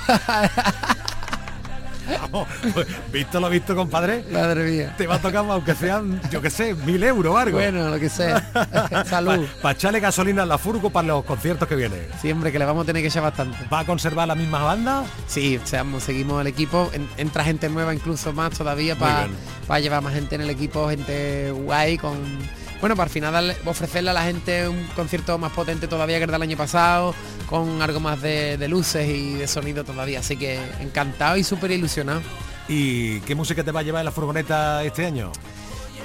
vamos, 2.20 2.48
pues, 2.74 2.86
visto 3.12 3.40
lo 3.40 3.48
visto, 3.50 3.74
compadre. 3.74 4.24
madre 4.30 4.70
mía 4.70 4.94
Te 4.96 5.06
va 5.06 5.16
a 5.16 5.18
tocar, 5.20 5.44
aunque 5.48 5.74
sean, 5.74 6.20
yo 6.30 6.40
qué 6.40 6.50
sé, 6.50 6.74
mil 6.74 7.02
euros 7.02 7.34
o 7.34 7.38
algo. 7.38 7.58
bueno 7.58 7.88
lo 7.88 7.98
que 7.98 8.08
sea 8.08 9.04
salud 9.08 9.46
Para 9.62 9.74
echarle 9.74 10.00
gasolina 10.00 10.42
a 10.42 10.46
la 10.46 10.58
furgo 10.58 10.90
para 10.90 11.08
los 11.08 11.24
conciertos 11.24 11.68
que 11.68 11.76
vienen. 11.76 12.06
siempre 12.20 12.52
que 12.52 12.58
le 12.58 12.64
vamos 12.64 12.84
a 12.84 12.86
tener 12.86 13.02
que 13.02 13.08
echar 13.08 13.22
bastante 13.22 13.58
¿Va 13.72 13.80
a 13.80 13.84
conservar 13.84 14.28
la 14.28 14.34
misma 14.34 14.62
banda? 14.62 15.04
Sí, 15.26 15.60
seamos, 15.64 16.02
seguimos 16.02 16.40
el 16.40 16.46
equipo, 16.46 16.90
en- 16.92 17.08
entra 17.16 17.44
gente 17.44 17.68
nueva 17.68 17.94
incluso 17.94 18.32
más 18.32 18.50
todavía 18.56 18.96
para 18.96 19.26
bien. 19.26 19.82
llevar 19.82 20.02
más 20.02 20.14
gente 20.14 20.34
en 20.36 20.40
el 20.42 20.50
equipo, 20.50 20.88
gente 20.88 21.50
guay 21.50 21.98
con 21.98 22.16
bueno, 22.80 22.94
para 22.96 23.04
al 23.04 23.10
final 23.10 23.56
ofrecerle 23.64 24.10
a 24.10 24.12
la 24.12 24.22
gente 24.22 24.68
un 24.68 24.86
concierto 24.94 25.38
más 25.38 25.52
potente 25.52 25.88
todavía 25.88 26.18
que 26.18 26.24
el 26.24 26.30
del 26.30 26.42
año 26.42 26.56
pasado, 26.56 27.14
con 27.46 27.80
algo 27.82 28.00
más 28.00 28.20
de, 28.20 28.56
de 28.56 28.68
luces 28.68 29.08
y 29.08 29.34
de 29.34 29.46
sonido 29.46 29.84
todavía. 29.84 30.20
Así 30.20 30.36
que 30.36 30.60
encantado 30.80 31.36
y 31.36 31.44
súper 31.44 31.70
ilusionado. 31.70 32.22
¿Y 32.68 33.20
qué 33.20 33.34
música 33.34 33.62
te 33.62 33.72
va 33.72 33.80
a 33.80 33.82
llevar 33.82 34.00
en 34.00 34.06
la 34.06 34.12
furgoneta 34.12 34.82
este 34.84 35.06
año? 35.06 35.32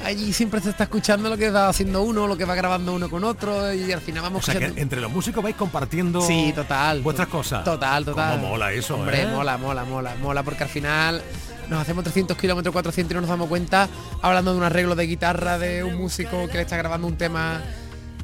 Allí 0.06 0.34
siempre 0.34 0.60
se 0.62 0.70
está 0.72 0.84
escuchando 0.86 1.30
lo 1.30 1.38
que 1.38 1.50
va 1.50 1.70
haciendo 1.70 2.02
uno, 2.04 2.28
lo 2.28 2.36
que 2.38 2.46
va 2.46 2.56
grabando 2.56 2.94
uno 2.94 3.10
con 3.10 3.24
otro 3.24 3.74
y 3.74 3.92
al 3.92 4.02
final 4.02 4.22
O 4.22 4.24
vamos 4.24 4.46
sea, 4.46 4.56
que 4.56 4.66
entre 4.82 5.00
los 5.00 5.12
músicos 5.12 5.44
vais 5.44 5.56
compartiendo 5.56 6.22
Sí, 6.22 6.52
total. 6.56 7.02
vuestras 7.02 7.28
cosas. 7.28 7.64
Total, 7.64 8.04
total. 8.06 8.38
¿Cómo 8.40 8.50
mola 8.50 8.72
eso, 8.74 8.96
Hombre, 8.96 9.22
eh? 9.24 9.28
mola, 9.28 9.58
mola, 9.58 9.84
mola, 9.86 10.16
mola, 10.22 10.44
porque 10.44 10.64
al 10.64 10.70
final 10.70 11.22
nos 11.70 11.80
hacemos 11.82 12.04
300 12.04 12.36
kilómetros, 12.38 12.74
400 12.74 13.12
y 13.12 13.16
no 13.16 13.22
nos 13.22 13.30
damos 13.30 13.48
cuenta 13.48 13.88
hablando 14.22 14.52
de 14.52 14.58
un 14.58 14.64
arreglo 14.64 14.96
de 14.96 15.06
guitarra 15.08 15.58
de 15.58 15.84
un 15.84 15.96
músico 15.96 16.48
que 16.48 16.56
le 16.58 16.62
está 16.64 16.78
grabando 16.78 17.08
un 17.08 17.18
tema 17.18 17.62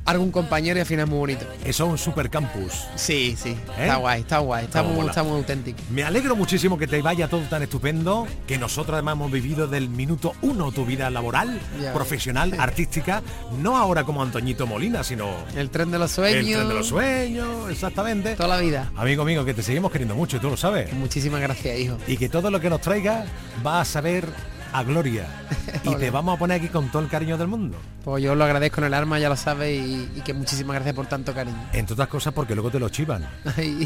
algún 0.07 0.31
compañero 0.31 0.77
y 0.77 0.81
al 0.81 0.85
final 0.87 1.03
es 1.05 1.09
muy 1.09 1.19
bonito. 1.19 1.45
Eso 1.63 1.85
es 1.85 1.91
un 1.91 1.97
super 1.97 2.29
campus. 2.29 2.73
Sí, 2.95 3.35
sí, 3.37 3.49
¿Eh? 3.49 3.81
está 3.81 3.97
guay, 3.97 4.21
está 4.21 4.39
guay, 4.39 4.65
está 4.65 4.81
muy, 4.83 5.05
está 5.07 5.21
muy 5.23 5.37
auténtico. 5.37 5.79
Me 5.91 6.03
alegro 6.03 6.35
muchísimo 6.35 6.77
que 6.77 6.87
te 6.87 7.01
vaya 7.01 7.27
todo 7.27 7.41
tan 7.41 7.61
estupendo, 7.63 8.25
que 8.47 8.57
nosotros 8.57 8.93
además 8.95 9.13
hemos 9.15 9.31
vivido 9.31 9.67
del 9.67 9.89
minuto 9.89 10.33
uno 10.41 10.71
tu 10.71 10.85
vida 10.85 11.09
laboral, 11.09 11.59
Ya 11.81 11.93
profesional, 11.93 12.53
artística, 12.59 13.21
no 13.61 13.77
ahora 13.77 14.03
como 14.03 14.23
Antoñito 14.23 14.65
Molina, 14.65 15.03
sino 15.03 15.27
El 15.55 15.69
tren 15.69 15.91
de 15.91 15.99
los 15.99 16.11
sueños. 16.11 16.45
el 16.47 16.53
tren 16.55 16.67
de 16.69 16.73
los 16.73 16.87
sueños, 16.87 17.69
exactamente. 17.69 18.35
Toda 18.35 18.49
la 18.49 18.57
vida. 18.61 18.91
Amigo 18.95 19.25
mío, 19.25 19.43
que 19.45 19.53
te 19.53 19.61
seguimos 19.61 19.91
queriendo 19.91 20.15
mucho 20.15 20.39
tú 20.39 20.49
lo 20.49 20.57
sabes. 20.57 20.91
Muchísimas 20.93 21.41
gracias, 21.41 21.77
hijo. 21.79 21.97
Y 22.07 22.17
que 22.17 22.29
todo 22.29 22.49
lo 22.49 22.59
que 22.59 22.69
nos 22.69 22.79
traiga 22.81 23.25
va 23.65 23.81
a 23.81 23.85
saber 23.85 24.27
a 24.73 24.83
gloria. 24.83 25.27
y 25.83 25.95
te 25.95 26.09
vamos 26.09 26.35
a 26.35 26.39
poner 26.39 26.59
aquí 26.59 26.69
con 26.69 26.89
todo 26.89 27.01
el 27.01 27.09
cariño 27.09 27.37
del 27.37 27.47
mundo. 27.47 27.77
Pues 28.03 28.23
yo 28.23 28.35
lo 28.35 28.43
agradezco 28.43 28.81
en 28.81 28.87
el 28.87 28.93
alma, 28.93 29.19
ya 29.19 29.29
lo 29.29 29.35
sabes, 29.35 29.79
y, 29.79 30.09
y 30.15 30.21
que 30.21 30.33
muchísimas 30.33 30.75
gracias 30.75 30.95
por 30.95 31.07
tanto 31.07 31.33
cariño. 31.33 31.69
Entre 31.73 31.93
otras 31.93 32.07
cosas 32.07 32.33
porque 32.33 32.55
luego 32.55 32.71
te 32.71 32.79
lo 32.79 32.89
chivan. 32.89 33.27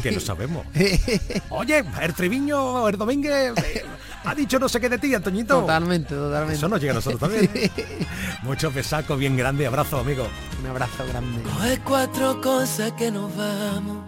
Que 0.02 0.12
lo 0.12 0.20
sabemos. 0.20 0.66
Oye, 1.50 1.84
el 2.00 2.14
Triviño, 2.14 2.88
el 2.88 2.96
Domínguez, 2.96 3.52
eh, 3.58 3.84
ha 4.24 4.34
dicho 4.34 4.58
no 4.58 4.68
sé 4.68 4.80
qué 4.80 4.88
de 4.88 4.98
ti, 4.98 5.14
Antoñito. 5.14 5.60
Totalmente, 5.60 6.14
totalmente. 6.14 6.54
Eso 6.54 6.68
nos 6.68 6.80
llega 6.80 6.92
a 6.92 6.96
nosotros 6.96 7.20
también. 7.20 7.50
Muchos 8.42 8.72
besacos 8.72 9.18
bien 9.18 9.36
grandes, 9.36 9.66
abrazo, 9.66 9.98
amigo. 10.00 10.26
Un 10.60 10.70
abrazo 10.70 11.04
grande. 11.08 11.42
Coge 11.42 11.80
cuatro 11.84 12.40
cosas 12.40 12.92
que 12.92 13.10
nos 13.10 13.34
vamos 13.36 13.98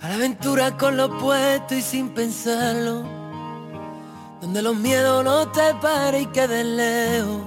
a 0.00 0.08
la 0.08 0.14
aventura 0.16 0.76
con 0.76 0.96
lo 0.96 1.18
puesto 1.18 1.74
y 1.74 1.80
sin 1.80 2.10
pensarlo. 2.10 3.23
Donde 4.44 4.60
los 4.60 4.76
miedos 4.76 5.24
no 5.24 5.48
te 5.52 5.74
paren 5.80 6.20
y 6.20 6.26
queden 6.26 6.76
lejos. 6.76 7.40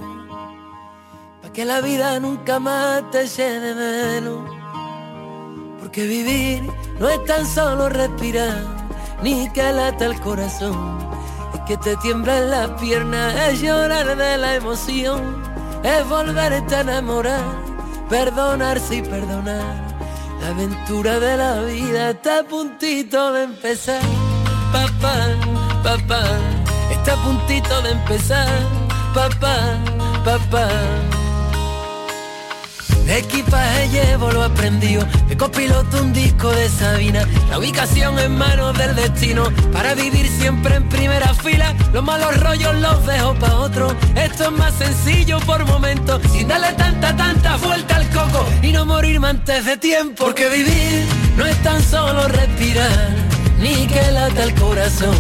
Pa' 1.43 1.53
que 1.53 1.63
la 1.63 1.79
vida 1.79 2.19
nunca 2.19 2.59
más 2.59 3.03
te 3.11 3.27
de 3.27 3.75
menos. 3.75 4.49
Porque 5.79 6.07
vivir 6.07 6.63
no 6.99 7.07
es 7.07 7.23
tan 7.25 7.45
solo 7.45 7.87
respirar, 7.87 8.63
ni 9.21 9.47
que 9.51 9.71
lata 9.71 10.07
el 10.07 10.19
corazón. 10.21 10.97
Es 11.53 11.59
que 11.67 11.77
te 11.77 11.95
tiemblan 11.97 12.49
las 12.49 12.71
piernas, 12.81 13.35
es 13.47 13.61
llorar 13.61 14.17
de 14.17 14.37
la 14.39 14.55
emoción. 14.55 15.43
es 15.83 16.09
volverte 16.09 16.77
a 16.77 16.81
enamorar, 16.81 17.45
perdonarse 18.09 18.95
y 18.95 19.01
perdonar. 19.03 19.95
La 20.41 20.47
aventura 20.47 21.19
de 21.19 21.37
la 21.37 21.61
vida 21.61 22.09
está 22.09 22.39
a 22.39 22.43
puntito 22.43 23.33
de 23.33 23.43
empezar. 23.43 24.01
Papá, 24.73 25.27
papá, 25.83 26.23
está 26.91 27.13
a 27.13 27.23
puntito 27.23 27.81
de 27.81 27.91
empezar. 27.91 28.47
Papá, 29.13 29.77
papá. 30.23 30.67
De 33.07 33.19
equipaje 33.19 33.87
llevo 33.87 34.29
lo 34.33 34.43
aprendido, 34.43 35.01
de 35.29 35.37
copiloto 35.37 36.01
un 36.01 36.11
disco 36.11 36.51
de 36.51 36.67
Sabina, 36.67 37.25
la 37.49 37.57
ubicación 37.57 38.19
en 38.19 38.37
manos 38.37 38.77
del 38.77 38.93
destino, 38.97 39.45
para 39.71 39.93
vivir 39.95 40.27
siempre 40.27 40.75
en 40.75 40.89
primera 40.89 41.33
fila, 41.33 41.73
los 41.93 42.03
malos 42.03 42.37
rollos 42.41 42.75
los 42.75 43.05
dejo 43.05 43.33
pa' 43.35 43.55
otro, 43.59 43.95
esto 44.13 44.43
es 44.43 44.51
más 44.51 44.73
sencillo 44.73 45.39
por 45.45 45.65
momentos, 45.65 46.21
sin 46.33 46.49
darle 46.49 46.73
tanta, 46.73 47.15
tanta 47.15 47.55
vuelta 47.55 47.95
al 47.95 48.09
coco, 48.09 48.45
y 48.61 48.73
no 48.73 48.85
morirme 48.85 49.29
antes 49.29 49.63
de 49.63 49.77
tiempo, 49.77 50.25
porque 50.25 50.49
vivir 50.49 51.05
no 51.37 51.45
es 51.45 51.55
tan 51.63 51.81
solo 51.81 52.27
respirar, 52.27 53.09
ni 53.57 53.87
que 53.87 54.11
lata 54.11 54.43
el 54.43 54.53
corazón, 54.55 55.15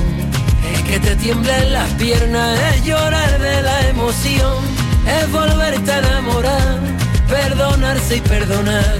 que 0.87 0.99
te 0.99 1.15
tiemblen 1.17 1.73
las 1.73 1.89
piernas, 1.93 2.59
es 2.73 2.83
llorar 2.83 3.39
de 3.39 3.61
la 3.61 3.89
emoción, 3.89 4.63
es 5.05 5.31
volverte 5.31 5.91
a 5.91 5.99
enamorar 5.99 6.97
perdonarse 7.27 8.17
y 8.17 8.21
perdonar. 8.21 8.97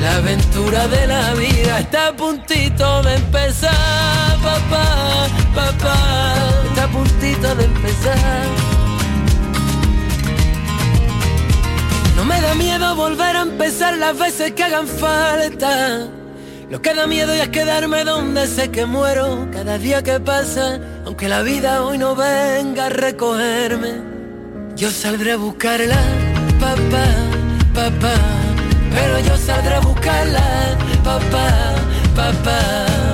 La 0.00 0.16
aventura 0.16 0.88
de 0.88 1.06
la 1.06 1.34
vida 1.34 1.80
está 1.80 2.08
a 2.08 2.12
puntito 2.12 3.02
de 3.02 3.14
empezar, 3.14 4.36
papá, 4.42 5.28
papá, 5.54 6.34
está 6.68 6.84
a 6.84 6.88
puntito 6.88 7.54
de 7.54 7.64
empezar. 7.64 8.46
No 12.16 12.24
me 12.24 12.40
da 12.40 12.54
miedo 12.54 12.94
volver 12.96 13.36
a 13.36 13.42
empezar 13.42 13.96
las 13.96 14.18
veces 14.18 14.52
que 14.52 14.64
hagan 14.64 14.86
falta. 14.86 16.08
Lo 16.70 16.80
que 16.82 16.94
da 16.94 17.06
miedo 17.06 17.34
ya 17.34 17.44
es 17.44 17.48
quedarme 17.50 18.04
donde 18.04 18.46
sé 18.46 18.70
que 18.70 18.86
muero 18.86 19.48
cada 19.52 19.78
día 19.78 20.02
que 20.02 20.18
pasa, 20.18 20.80
aunque 21.04 21.28
la 21.28 21.42
vida 21.42 21.84
hoy 21.84 21.98
no 21.98 22.14
venga 22.14 22.86
a 22.86 22.88
recogerme. 22.88 23.92
Yo 24.76 24.90
saldré 24.90 25.32
a 25.32 25.36
buscarla, 25.36 25.98
papá 26.58 27.34
papá, 27.74 28.14
pero 28.90 29.18
yo 29.18 29.36
saldré 29.36 29.74
a 29.74 29.80
buscarla, 29.80 30.76
papá, 31.02 31.74
papá. 32.14 33.13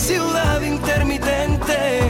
ciudad 0.00 0.62
intermitente 0.62 2.09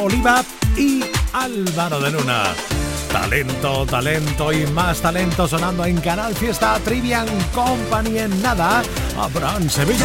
Oliva 0.00 0.42
y 0.76 1.04
Álvaro 1.32 2.00
de 2.00 2.10
Luna. 2.10 2.54
Talento, 3.12 3.84
talento 3.84 4.52
y 4.52 4.66
más 4.68 5.00
talento 5.00 5.46
sonando 5.46 5.84
en 5.84 6.00
Canal 6.00 6.34
Fiesta 6.34 6.78
Trivian 6.82 7.26
Company 7.54 8.18
en 8.18 8.42
nada. 8.42 8.82
Abraham 9.18 9.68
Sevilla. 9.68 10.04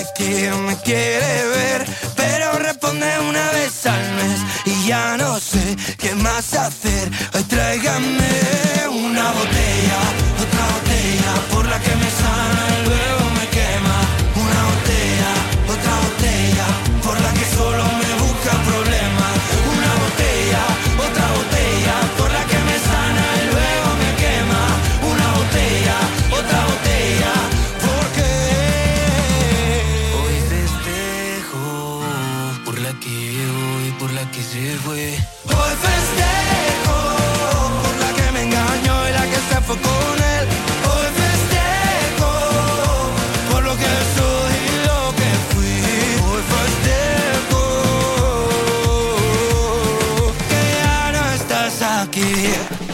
dice 0.00 0.12
que 0.14 0.50
me 0.66 0.76
quiere 0.78 1.46
ver, 1.46 1.86
pero 2.16 2.52
responde 2.58 3.06
una 3.28 3.50
vez 3.52 3.86
al 3.86 4.14
mes 4.14 4.40
y 4.66 4.86
ya 4.88 5.16
no 5.16 5.38
sé 5.38 5.76
qué 5.98 6.14
más 6.14 6.54
hacer. 6.54 7.10
Hoy 7.34 7.42
tráigame 7.44 8.88
una 8.88 9.32
botella 9.32 10.29
aquí. 52.00 52.22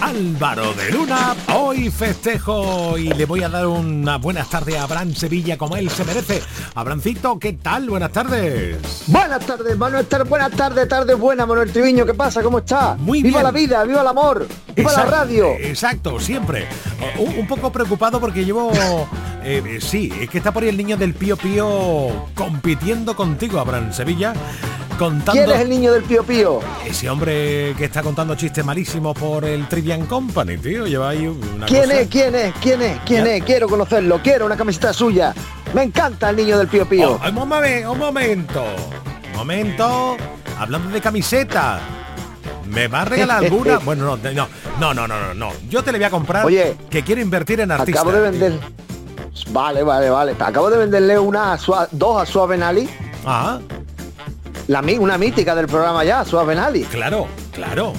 Álvaro 0.01 0.73
de 0.75 0.90
Luna, 0.90 1.35
hoy 1.55 1.90
festejo 1.90 2.99
y 2.99 3.09
le 3.09 3.25
voy 3.25 3.42
a 3.42 3.49
dar 3.49 3.66
una 3.66 4.19
buenas 4.19 4.49
tardes 4.51 4.77
a 4.77 4.83
Abraham 4.83 5.14
Sevilla 5.14 5.57
como 5.57 5.77
él 5.77 5.88
se 5.90 6.05
merece. 6.05 6.42
Abrancito, 6.75 7.38
¿qué 7.38 7.55
tal? 7.55 7.88
Buenas 7.88 8.12
tardes. 8.12 9.05
Buenas 9.07 9.45
tardes, 9.47 9.77
Manuel. 9.77 10.07
Buenas 10.29 10.51
tardes, 10.53 10.88
tardes 10.88 11.19
buenas, 11.19 11.47
Manuel 11.47 11.73
Triviño. 11.73 12.05
¿Qué 12.05 12.14
pasa? 12.14 12.42
¿Cómo 12.42 12.59
está? 12.59 12.97
Muy 12.97 13.23
¡Viva 13.23 13.38
bien. 13.38 13.45
la 13.45 13.51
vida! 13.53 13.85
¡Viva 13.85 14.01
el 14.03 14.09
amor! 14.09 14.47
¡Viva 14.75 14.92
la 14.92 15.05
radio! 15.05 15.53
Exacto, 15.61 16.21
siempre. 16.21 16.66
Un, 17.19 17.38
un 17.38 17.47
poco 17.47 17.71
preocupado 17.73 18.21
porque 18.21 18.45
llevo... 18.45 18.73
eh, 19.46 19.62
eh, 19.64 19.78
sí, 19.80 20.12
es 20.20 20.28
que 20.28 20.38
está 20.38 20.52
por 20.52 20.62
ahí 20.64 20.68
el 20.70 20.76
niño 20.76 20.96
del 20.96 21.14
Pío 21.14 21.37
Pío 21.37 22.26
compitiendo 22.35 23.14
contigo, 23.14 23.61
Abraham 23.61 23.92
Sevilla, 23.92 24.35
contando... 24.98 25.32
¿Quién 25.32 25.50
es 25.50 25.61
el 25.61 25.68
niño 25.68 25.92
del 25.92 26.02
Pío 26.02 26.22
Pío? 26.24 26.61
Ese 26.85 27.09
hombre 27.09 27.74
que 27.78 27.85
está 27.85 28.02
contando 28.02 28.35
chistes 28.35 28.64
malísimos 28.64 29.16
por 29.16 29.44
el 29.44 29.68
Trivian 29.68 30.06
Company, 30.06 30.56
tío. 30.59 30.87
Lleva 30.87 31.11
ahí 31.11 31.26
una 31.26 31.66
¿Quién 31.66 31.82
cosa- 31.85 32.00
es? 32.00 32.09
¿Quién 32.09 32.35
es? 32.35 32.54
¿Quién 32.61 32.82
es? 32.82 32.98
¿Quién 33.06 33.24
Ya. 33.24 33.35
es? 33.37 33.44
Quiero 33.44 33.68
conocerlo. 33.68 34.20
Quiero 34.22 34.46
una 34.46 34.56
camiseta 34.56 34.92
suya. 34.92 35.32
Me 35.74 35.82
encanta 35.85 36.30
el 36.30 36.37
niño 36.37 36.59
del 36.59 36.68
Pío 36.68 36.87
Pío. 36.88 37.12
Oh, 37.22 37.28
un, 37.28 37.35
momen- 37.37 37.88
un 37.90 37.98
momento. 37.98 38.64
Un 39.32 39.37
momento. 39.38 40.16
Hablando 40.59 40.88
de 40.90 41.00
camiseta. 41.00 41.80
¿Me 42.66 42.88
va 42.88 43.02
a 43.02 43.04
regalar 43.04 43.44
alguna? 43.44 43.78
Bueno, 43.85 44.04
no, 44.04 44.16
no, 44.16 44.32
no, 44.32 44.94
no, 44.94 45.06
no, 45.06 45.06
no, 45.06 45.35
no. 45.35 45.52
Yo 45.68 45.85
te 45.85 45.92
le 45.92 45.98
voy 45.98 46.04
a 46.06 46.11
comprar 46.11 46.44
Oye, 46.46 46.74
que 46.90 47.02
quiero 47.04 47.20
invertir 47.20 47.61
en 47.61 47.70
artistas. 47.70 48.02
Acabo 48.02 48.11
de 48.16 48.22
vender. 48.30 48.52
Vale, 49.51 49.83
vale, 49.83 50.11
vale. 50.11 50.35
Acabo 50.38 50.70
de 50.70 50.79
venderle 50.79 51.18
una 51.18 51.53
a 51.53 51.59
Sua- 51.59 51.88
dos 51.90 52.22
a 52.22 52.27
Suave 52.27 52.57
Benali. 52.57 52.88
Ah, 53.25 53.59
La, 54.68 54.81
una 54.99 55.16
mítica 55.18 55.55
del 55.55 55.66
programa 55.66 56.03
ya, 56.05 56.25
Suave 56.25 56.49
Benali. 56.49 56.83
claro, 56.85 57.29
claro. 57.53 57.92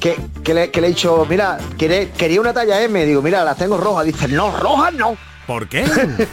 Que, 0.00 0.16
que 0.42 0.52
le, 0.52 0.70
que 0.70 0.80
le 0.82 0.88
he 0.88 0.90
dicho, 0.90 1.26
mira, 1.28 1.56
quiere- 1.78 2.10
quería 2.10 2.40
una 2.40 2.52
talla 2.52 2.82
M. 2.82 3.06
Digo, 3.06 3.22
mira, 3.22 3.42
las 3.44 3.56
tengo 3.56 3.78
rojas. 3.78 4.04
Dice, 4.04 4.28
no, 4.28 4.50
rojas 4.58 4.92
no. 4.92 5.16
¿Por 5.46 5.66
qué? 5.68 5.84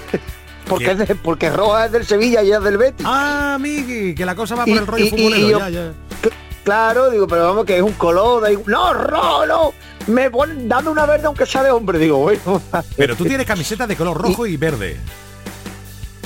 Porque, 0.67 0.85
¿Qué? 0.85 0.91
es 0.91 0.97
de- 0.99 1.15
porque 1.15 1.49
roja 1.49 1.85
es 1.85 1.91
del 1.91 2.05
Sevilla 2.05 2.43
y 2.43 2.51
es 2.51 2.61
del 2.63 2.77
Betis. 2.77 3.05
ah, 3.09 3.57
Miki, 3.59 4.13
que 4.15 4.25
la 4.25 4.35
cosa 4.35 4.55
va 4.55 4.63
por 4.65 4.73
Y- 4.73 4.77
el 4.77 4.87
rollo 4.87 5.05
y- 5.05 5.09
futbolero. 5.09 5.47
y 5.47 5.51
yo- 5.51 5.59
ya, 5.59 5.69
ya. 5.69 5.81
Cl- 6.21 6.31
Claro, 6.63 7.09
digo, 7.09 7.27
pero 7.27 7.45
vamos 7.47 7.65
que 7.65 7.75
es 7.77 7.81
un 7.81 7.93
color, 7.93 8.47
no, 8.67 8.93
rojo, 8.93 9.45
no, 9.47 9.73
me 10.07 10.29
ponen, 10.29 10.67
dame 10.69 10.89
una 10.89 11.05
verde 11.05 11.27
aunque 11.27 11.45
sea 11.45 11.63
de 11.63 11.71
hombre, 11.71 11.99
digo, 11.99 12.17
bueno. 12.17 12.61
Pero 12.95 13.15
tú 13.15 13.25
tienes 13.25 13.45
camiseta 13.45 13.85
de 13.87 13.95
color 13.95 14.17
rojo 14.21 14.45
y 14.45 14.57
verde. 14.57 14.97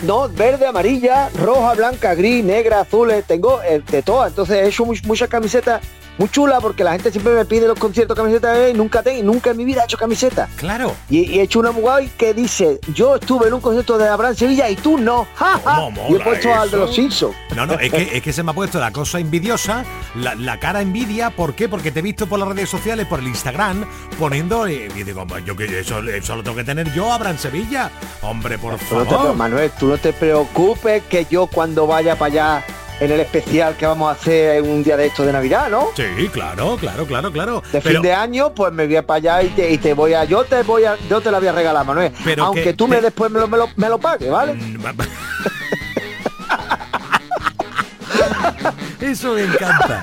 No, 0.04 0.28
verde, 0.30 0.68
amarilla, 0.68 1.30
roja, 1.42 1.74
blanca, 1.74 2.14
gris, 2.14 2.44
negra, 2.44 2.82
azules, 2.82 3.24
tengo 3.26 3.62
eh, 3.64 3.82
de 3.90 4.02
todas. 4.04 4.30
Entonces 4.30 4.58
he 4.58 4.68
hecho 4.68 4.86
mu- 4.86 4.94
muchas 5.06 5.30
camisetas 5.30 5.82
muy 6.18 6.30
chulas 6.30 6.62
porque 6.62 6.84
la 6.84 6.94
gente 6.94 7.12
siempre 7.12 7.34
me 7.34 7.46
pide 7.46 7.68
los 7.68 7.78
conciertos 7.78 8.16
camisetas 8.16 8.58
eh, 8.58 8.70
y 8.72 8.74
nunca 8.74 9.04
tengo, 9.04 9.24
nunca 9.24 9.52
en 9.52 9.58
mi 9.58 9.66
vida 9.66 9.82
he 9.82 9.86
hecho 9.86 9.98
camiseta. 9.98 10.48
Claro. 10.56 10.94
Y, 11.10 11.32
y 11.32 11.40
he 11.40 11.44
hecho 11.44 11.60
una 11.60 11.70
guay 11.70 12.10
que 12.18 12.34
dice, 12.34 12.80
yo 12.94 13.16
estuve 13.16 13.48
en 13.48 13.54
un 13.54 13.62
concierto 13.62 13.98
de 13.98 14.08
Abraham 14.08 14.36
Sevilla 14.36 14.70
y 14.70 14.76
tú 14.76 14.98
no. 14.98 15.28
Ja, 15.36 15.60
ja. 15.64 15.76
¿Cómo 15.76 16.08
Y 16.10 16.16
he 16.16 16.20
puesto 16.20 16.54
al 16.54 16.72
de 16.72 16.78
los 16.78 16.96
Simpsons. 16.96 17.36
No, 17.56 17.66
no, 17.66 17.74
es 17.74 17.92
que, 17.92 18.18
es 18.18 18.22
que 18.24 18.34
se 18.34 18.44
me 18.44 18.52
ha 18.52 18.54
puesto 18.54 18.80
la 18.80 18.92
cosa 18.92 19.20
envidiosa, 19.20 19.84
la, 20.16 20.36
la 20.36 20.60
cara 20.60 20.82
envidia, 20.82 21.30
¿por 21.30 21.54
qué? 21.56 21.68
Porque 21.68 21.92
te 21.92 22.00
he 22.00 22.02
visto 22.04 22.28
por 22.28 22.40
las 22.40 22.48
redes 22.48 22.70
sociales, 22.70 23.06
por 23.08 23.20
el 23.20 23.28
Instagram, 23.28 23.86
poniendo, 24.18 24.68
eh, 24.68 24.88
y 24.96 25.04
digo, 25.04 25.26
"Pues 25.28 25.44
yo 25.46 25.56
que 25.56 25.80
eso, 25.80 26.00
eso 26.00 26.36
lo 26.36 26.44
tengo 26.44 26.56
que 26.58 26.64
tener 26.64 26.92
yo, 26.94 27.12
Abraham 27.12 27.38
Sevilla. 27.38 27.92
Hombre, 28.22 28.58
por 28.58 28.78
Tú 28.78 28.96
no 28.96 29.04
te 29.04 29.10
favor. 29.10 29.36
Manuel, 29.36 29.72
tú 29.80 29.88
no 29.88 29.98
te 29.98 30.14
preocupes 30.14 31.04
que 31.10 31.26
yo 31.30 31.48
cuando 31.48 31.88
vaya 31.88 32.16
para 32.16 32.32
allá 32.32 32.66
en 33.00 33.12
el 33.12 33.20
especial 33.20 33.76
que 33.76 33.86
vamos 33.86 34.10
a 34.10 34.14
hacer 34.14 34.62
un 34.62 34.84
día 34.84 34.96
de 34.98 35.08
esto 35.08 35.26
de 35.26 35.34
Navidad, 35.34 35.70
¿no? 35.70 35.90
Sí, 35.96 36.30
claro, 36.32 36.78
claro, 36.78 37.06
claro, 37.06 37.32
claro. 37.32 37.62
De 37.72 37.82
Pero- 37.82 37.96
fin 37.96 38.02
de 38.02 38.14
año, 38.14 38.54
pues 38.54 38.72
me 38.74 38.88
voy 38.88 39.02
para 39.02 39.18
allá 39.18 39.44
y 39.44 39.50
te, 39.50 39.70
y 39.72 39.78
te 39.78 39.94
voy 39.94 40.14
a, 40.14 40.24
yo 40.24 40.44
te 40.46 40.64
voy 40.64 40.86
a, 40.86 40.96
yo 41.10 41.22
te 41.22 41.32
la 41.32 41.40
voy 41.40 41.48
a 41.48 41.52
regalar, 41.52 41.86
Manuel. 41.86 42.12
Pero 42.24 42.46
Aunque 42.46 42.64
que- 42.64 42.74
tú 42.74 42.88
me 42.88 42.98
que- 42.98 43.04
después 43.04 43.32
me 43.32 43.40
lo, 43.40 43.48
me 43.48 43.58
lo, 43.58 43.70
me 43.76 43.90
lo 43.90 43.98
pagues, 43.98 44.30
¿vale? 44.32 44.54
Mm, 44.54 44.86
Eso 49.02 49.34
me 49.34 49.44
encanta. 49.44 50.02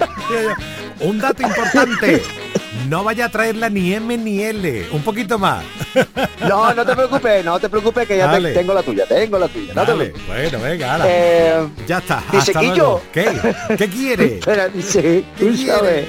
Un 1.00 1.18
dato 1.18 1.42
importante. 1.42 2.22
No 2.88 3.05
vaya 3.05 3.27
a 3.27 3.29
traerla 3.29 3.69
ni 3.69 3.92
M 3.94 4.17
ni 4.19 4.42
L. 4.42 4.88
Un 4.92 5.02
poquito 5.02 5.38
más. 5.38 5.65
No, 6.48 6.75
no 6.75 6.85
te 6.85 6.96
preocupes, 6.96 7.44
no 7.44 7.61
te 7.61 7.69
preocupes 7.69 8.09
que 8.09 8.17
ya 8.17 8.33
te- 8.33 8.52
tengo 8.52 8.75
la 8.75 8.83
tuya, 8.83 9.06
tengo 9.06 9.38
la 9.38 9.46
tuya. 9.46 9.73
No 9.75 9.85
te 9.85 10.13
bueno, 10.27 10.59
venga, 10.61 10.94
ala. 10.94 11.04
Eh, 11.06 11.69
ya 11.87 11.98
está. 11.98 12.21
dice, 12.33 12.52
Quillo. 12.52 13.00
¿Qué? 13.13 13.31
¿Qué 13.79 13.88
quiere? 13.88 14.25
Espera, 14.38 14.69
dice, 14.69 15.25
¿Qué 15.38 15.44
tú 15.46 15.56
sabes. 15.56 16.06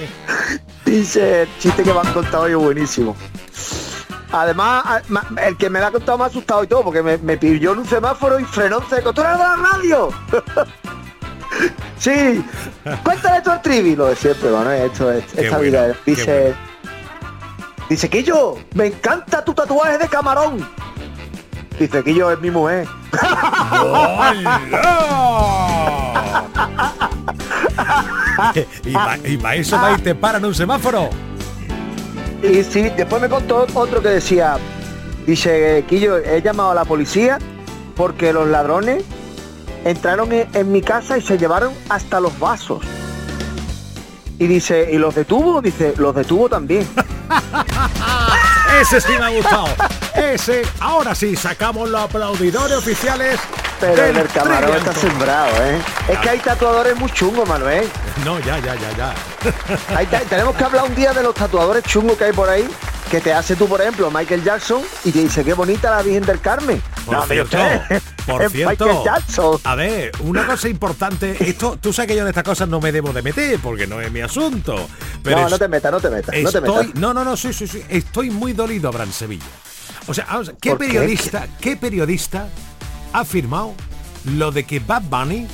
Dice, 0.85 1.43
el 1.43 1.47
chiste 1.59 1.83
que 1.83 1.93
me 1.93 1.99
han 1.99 2.11
contado 2.13 2.43
hoy 2.43 2.51
es 2.51 2.57
buenísimo. 2.57 3.15
Además, 4.31 5.03
el 5.45 5.55
que 5.57 5.69
me 5.69 5.79
lo 5.79 5.85
ha 5.87 5.91
contado 5.91 6.17
me 6.17 6.23
ha 6.23 6.27
asustado 6.27 6.63
y 6.63 6.67
todo, 6.67 6.83
porque 6.83 7.03
me, 7.03 7.17
me 7.19 7.37
pilló 7.37 7.73
en 7.73 7.79
un 7.79 7.85
semáforo 7.87 8.39
y 8.39 8.45
frenó 8.45 8.81
en 8.81 8.89
seco. 8.89 9.13
¡Tú 9.13 9.21
eres 9.21 9.33
de 9.33 9.43
la 9.43 9.55
radio! 9.55 10.09
sí, 11.99 12.43
cuéntale 13.03 13.41
tú 13.41 13.51
al 13.51 13.61
trivi, 13.61 13.95
lo 13.95 14.07
de 14.07 14.15
siempre, 14.15 14.49
Manuel, 14.49 14.81
esto 14.83 15.11
es, 15.11 15.23
esta 15.25 15.41
bueno, 15.41 15.59
vida. 15.59 15.95
Dice, 16.05 16.41
bueno. 16.41 16.72
Dice, 17.89 18.09
Quillo, 18.09 18.55
me 18.73 18.87
encanta 18.87 19.43
tu 19.43 19.53
tatuaje 19.53 19.97
de 19.97 20.07
camarón. 20.07 20.67
Dice, 21.79 22.03
Quillo 22.03 22.31
es 22.31 22.39
mi 22.39 22.51
mujer. 22.51 22.87
y 29.25 29.37
para 29.37 29.55
eso 29.55 29.79
va 29.79 29.93
y 29.93 30.01
te 30.01 30.15
paran 30.15 30.45
un 30.45 30.55
semáforo. 30.55 31.09
Y 32.41 32.63
sí, 32.63 32.89
después 32.95 33.21
me 33.21 33.29
contó 33.29 33.67
otro 33.73 34.01
que 34.01 34.09
decía, 34.09 34.57
dice, 35.25 35.85
Quillo, 35.87 36.17
he 36.17 36.41
llamado 36.41 36.71
a 36.71 36.75
la 36.75 36.85
policía 36.85 37.39
porque 37.95 38.33
los 38.33 38.47
ladrones 38.47 39.03
entraron 39.85 40.31
en, 40.31 40.47
en 40.53 40.71
mi 40.71 40.81
casa 40.81 41.17
y 41.17 41.21
se 41.21 41.37
llevaron 41.37 41.73
hasta 41.89 42.19
los 42.19 42.37
vasos. 42.39 42.83
Y 44.39 44.47
dice, 44.47 44.89
¿y 44.91 44.97
los 44.97 45.15
detuvo? 45.15 45.61
Dice, 45.61 45.93
los 45.97 46.15
detuvo 46.15 46.49
también. 46.49 46.87
Ese 48.79 49.01
sí 49.01 49.13
me 49.19 49.25
ha 49.25 49.29
gustado. 49.29 49.67
Ese, 50.15 50.63
ahora 50.79 51.15
sí, 51.15 51.35
sacamos 51.35 51.89
los 51.89 52.01
aplaudidores 52.01 52.77
oficiales. 52.77 53.39
Pero 53.79 53.95
del 53.95 54.15
en 54.15 54.21
el 54.21 54.27
camarón 54.29 54.77
está 54.77 54.93
sembrado, 54.93 55.49
¿eh? 55.63 55.81
Es 56.07 56.17
que 56.19 56.29
hay 56.29 56.39
tatuadores 56.39 56.95
muy 56.95 57.11
chungos, 57.11 57.47
Manuel. 57.47 57.89
No, 58.23 58.39
ya, 58.39 58.57
ya, 58.59 58.75
ya, 58.75 58.91
ya. 58.97 59.13
Ahí 59.95 60.07
tenemos 60.29 60.55
que 60.55 60.63
hablar 60.63 60.85
un 60.85 60.95
día 60.95 61.13
de 61.13 61.23
los 61.23 61.35
tatuadores 61.35 61.83
chungos 61.83 62.17
que 62.17 62.25
hay 62.25 62.33
por 62.33 62.49
ahí, 62.49 62.67
que 63.13 63.21
te 63.21 63.31
hace 63.31 63.55
tú, 63.55 63.67
por 63.67 63.79
ejemplo, 63.79 64.09
Michael 64.09 64.43
Jackson, 64.43 64.81
y 65.05 65.11
te 65.11 65.21
dice, 65.21 65.43
qué 65.43 65.53
bonita 65.53 65.91
la 65.91 66.01
Virgen 66.01 66.25
del 66.25 66.39
Carmen. 66.41 66.81
Por 67.05 67.15
No, 67.15 67.25
cierto, 67.27 67.57
por 68.25 68.49
cierto. 68.49 68.85
Michael 68.87 69.03
Jackson. 69.05 69.59
A 69.65 69.75
ver, 69.75 70.11
una 70.21 70.47
cosa 70.47 70.67
importante, 70.67 71.37
esto, 71.47 71.77
tú 71.79 71.93
sabes 71.93 72.09
que 72.09 72.15
yo 72.15 72.23
en 72.23 72.29
estas 72.29 72.43
cosas 72.43 72.67
no 72.67 72.81
me 72.81 72.91
debo 72.91 73.13
de 73.13 73.21
meter 73.21 73.59
porque 73.59 73.85
no 73.85 74.01
es 74.01 74.11
mi 74.11 74.21
asunto. 74.21 74.89
Pero 75.21 75.37
no, 75.41 75.45
es- 75.45 75.51
no 75.51 75.59
te 75.59 75.67
metas, 75.67 75.91
no 75.91 75.99
te 75.99 76.09
metas, 76.09 76.35
no 76.41 76.51
te 76.51 76.61
metas. 76.61 76.95
no, 76.95 77.13
no, 77.13 77.23
no, 77.23 77.37
sí, 77.37 77.53
sí, 77.53 77.67
sí, 77.67 77.83
estoy 77.87 78.31
muy 78.31 78.53
dolido, 78.53 78.89
Abraham 78.89 79.11
Sevilla. 79.11 79.45
O 80.07 80.13
sea, 80.15 80.25
vamos 80.25 80.51
¿qué 80.59 80.75
periodista, 80.75 81.47
qué 81.61 81.77
periodista 81.77 82.47
ha 83.13 83.19
afirmado 83.19 83.75
lo 84.25 84.51
de 84.51 84.63
que 84.63 84.79
Bad 84.79 85.03
Bunny. 85.03 85.45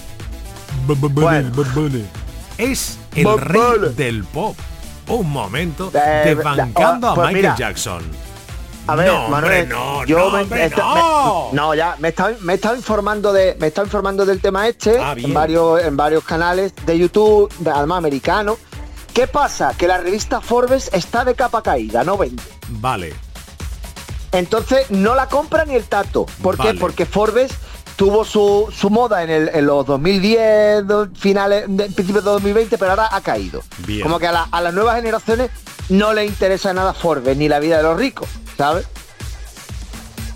Bad 0.88 0.96
Bunny, 1.76 2.06
es 2.58 2.98
el 3.16 3.26
Bad 3.26 3.38
rey 3.40 3.62
del 3.98 4.24
pop? 4.24 4.56
Un 5.10 5.32
momento, 5.32 5.92
Eh, 5.94 6.22
desbancando 6.36 7.08
ah, 7.08 7.12
a 7.12 7.16
pues 7.16 7.28
Michael 7.28 7.36
mira. 7.36 7.56
Jackson. 7.58 8.02
A 8.88 8.96
ver, 8.96 9.08
No, 9.08 9.26
hombre, 9.26 9.32
Manuel, 9.42 9.70
no, 9.70 10.06
yo 10.06 10.18
no, 10.18 10.30
me, 10.32 10.42
hombre, 10.42 10.70
no. 10.76 11.50
me- 11.52 11.56
no, 11.58 11.76
ya 11.76 11.96
me 12.00 12.08
estaba 12.08 12.32
me 12.42 12.56
informando 12.76 13.32
de 13.32 13.56
me 13.60 13.68
estaba 13.68 13.86
informando 13.86 14.26
del 14.26 14.42
tema 14.42 14.68
este 14.68 14.98
Ah, 15.00 15.14
en 15.16 15.32
varios 15.32 15.82
en 15.84 15.96
varios 15.96 16.24
canales 16.24 16.74
de 16.88 16.98
YouTube, 16.98 17.54
de- 17.60 17.70
además 17.70 18.00
americanos. 18.00 18.58
¿Qué 19.14 19.28
pasa? 19.28 19.74
Que 19.78 19.88
la 19.88 19.98
revista 19.98 20.42
Forbes 20.42 20.90
está 20.94 21.24
de 21.24 21.36
capa 21.36 21.62
caída, 21.62 22.04
no 22.04 22.18
vende. 22.18 22.42
Vale. 22.70 23.14
Entonces 24.32 24.90
no 24.92 25.16
la 25.16 25.28
compra 25.28 25.66
ni 25.66 25.76
el 25.76 25.84
tato. 25.86 26.26
¿Por 26.42 26.58
Vale. 26.58 26.74
qué? 26.74 26.80
Porque 26.80 27.06
Forbes 27.06 27.52
tuvo 28.00 28.24
su, 28.24 28.70
su 28.74 28.90
moda 28.90 29.24
en, 29.24 29.30
el- 29.30 29.50
en 29.54 29.66
los 29.66 29.86
2010, 29.86 30.88
do- 30.88 31.10
finales, 31.20 31.66
de, 31.68 31.84
principios 31.90 32.24
de 32.24 32.32
2020, 32.32 32.78
pero 32.78 32.92
ahora 32.92 33.10
ha 33.12 33.20
caído. 33.20 33.62
Bien. 33.80 34.02
Como 34.04 34.18
que 34.20 34.28
a, 34.28 34.32
la- 34.32 34.48
a 34.50 34.62
las 34.62 34.74
nuevas 34.74 34.96
generaciones 34.96 35.52
no 35.90 36.14
les 36.14 36.30
interesa 36.30 36.74
nada 36.74 36.94
Forbes 36.94 37.36
ni 37.36 37.50
la 37.50 37.60
vida 37.60 37.76
de 37.76 37.84
los 37.84 37.98
ricos, 37.98 38.30
¿sabes? 38.58 38.88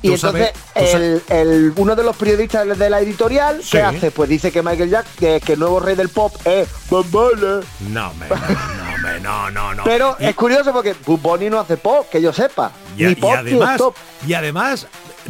Y 0.01 0.11
entonces 0.11 0.51
sabes- 0.75 0.93
el, 0.95 1.23
el- 1.29 1.73
uno 1.77 1.95
de 1.95 2.03
los 2.03 2.17
periodistas 2.17 2.77
de 2.77 2.89
la 2.89 2.99
editorial, 2.99 3.63
Sí. 3.63 3.69
¿qué 3.71 3.81
hace? 3.81 4.11
Pues 4.11 4.29
dice 4.29 4.51
que 4.51 4.61
Michael 4.61 4.89
Jackson, 4.89 5.13
que, 5.17 5.39
que 5.39 5.53
el 5.53 5.59
nuevo 5.59 5.79
rey 5.79 5.95
del 5.95 6.09
pop 6.09 6.35
es 6.43 6.67
Bob. 6.89 7.05
No, 7.13 8.13
me, 8.15 8.27
no, 8.27 8.97
me, 9.01 9.19
no, 9.21 9.49
no, 9.51 9.73
no. 9.73 9.83
Pero 9.85 10.17
Y- 10.19 10.25
es 10.25 10.35
curioso 10.35 10.73
porque 10.73 10.93
Bob 11.05 11.21
Bunny 11.21 11.49
no 11.49 11.61
hace 11.61 11.77
pop, 11.77 12.09
que 12.11 12.21
yo 12.21 12.33
sepa. 12.33 12.73
Y, 12.97 13.05
ni 13.05 13.11
y 13.13 13.15
pop 13.15 13.31
ni 13.31 13.51
además, 13.51 13.81
y 14.27 14.33
además, 14.33 14.87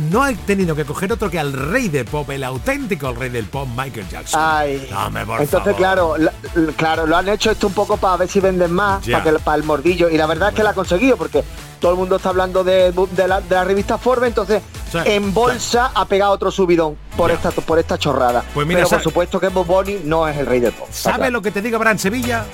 no 0.10 0.24
ha 0.24 0.32
tenido 0.34 0.76
que 0.76 0.86
coger 0.86 1.12
otro 1.14 1.30
que 1.30 1.40
al 1.40 1.54
rey 1.54 1.88
del 1.90 2.06
pop, 2.06 2.30
el 2.32 2.44
auténtico 2.44 3.14
rey 3.14 3.30
del 3.30 3.46
pop, 3.46 3.68
Michael 3.76 4.08
Jackson. 4.10 4.40
Ay, 4.44 4.88
Dame, 4.90 5.26
por 5.26 5.42
entonces 5.42 5.60
favor. 5.60 5.76
claro, 5.76 6.18
la- 6.18 6.34
la- 6.56 6.72
claro, 6.74 7.06
lo 7.06 7.16
han 7.18 7.30
hecho 7.30 7.52
esto 7.52 7.68
un 7.68 7.74
poco 7.74 7.98
para 7.98 8.18
ver 8.18 8.28
si 8.30 8.40
venden 8.40 8.72
más, 8.74 9.06
para, 9.08 9.24
que, 9.24 9.32
para 9.40 9.58
el 9.58 9.64
mordillo. 9.64 10.10
Y 10.10 10.18
la 10.18 10.26
verdad 10.26 10.50
es 10.50 10.56
que 10.56 10.64
la 10.64 10.72
ha 10.72 10.74
conseguido, 10.74 11.16
porque 11.18 11.44
todo 11.80 11.92
el 11.92 11.98
mundo 11.98 12.16
está 12.16 12.30
hablando 12.30 12.64
de, 12.64 12.92
de 12.92 13.28
la, 13.28 13.42
de 13.42 13.56
la 13.56 13.64
revista 13.64 13.98
Forbes, 13.98 14.30
entonces 14.30 14.62
Sí, 14.92 15.00
en 15.06 15.34
bolsa 15.34 15.92
ha 15.96 16.06
pegado 16.06 16.32
otro 16.34 16.52
subidón 16.52 16.96
por 17.18 17.32
esta 17.32 17.50
por 17.50 17.80
esta 17.80 17.98
chorrada. 17.98 18.44
Pues 18.54 18.68
mira, 18.68 18.80
Pero 18.82 18.90
por 18.92 19.02
supuesto 19.02 19.40
que 19.40 19.48
Bob 19.50 19.66
Bunny 19.66 20.02
no 20.04 20.28
es 20.28 20.38
el 20.38 20.46
rey 20.46 20.60
del 20.60 20.72
pop. 20.72 20.88
está 20.90 21.02
¿Sabe 21.12 21.16
claro. 21.18 21.32
lo 21.32 21.42
que 21.42 21.50
te 21.52 21.62
digo, 21.64 21.80
Bran 21.80 21.98
Sevilla? 21.98 22.46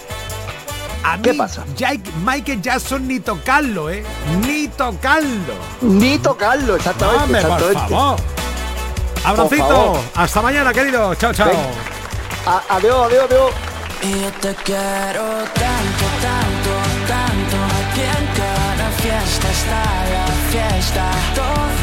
A 1.04 1.18
¿Qué 1.22 1.32
mí, 1.32 1.38
pasa? 1.38 1.64
Jake- 1.76 2.12
Michael 2.26 2.62
Jackson 2.62 3.08
ni 3.08 3.20
tocarlo, 3.20 3.90
¿eh? 3.90 4.04
Ni 4.46 4.68
tocarlo. 4.68 5.54
Ni 5.82 6.18
tocarlo, 6.18 6.76
exactamente. 6.76 7.42
Por 7.48 7.74
favor. 7.74 8.20
Abracito. 9.24 9.68
favor. 9.68 10.00
Hasta 10.16 10.42
mañana, 10.42 10.74
querido. 10.74 11.16
Chao, 11.16 11.34
chao. 11.34 11.50
Adiós, 12.70 13.08
adiós, 13.08 13.26
adiós. 13.30 13.52
Y 14.02 14.12
yo 14.22 14.32
te 14.40 14.56
quiero 14.64 15.24
tanto, 15.54 16.06
tanto, 16.22 16.72
tanto 17.06 17.58
Aquí 17.92 18.00
en 18.00 18.26
cada 18.34 18.90
fiesta 18.92 19.48
está 19.52 19.84
la 20.14 20.26
fiesta 20.52 21.12
Todo 21.36 21.79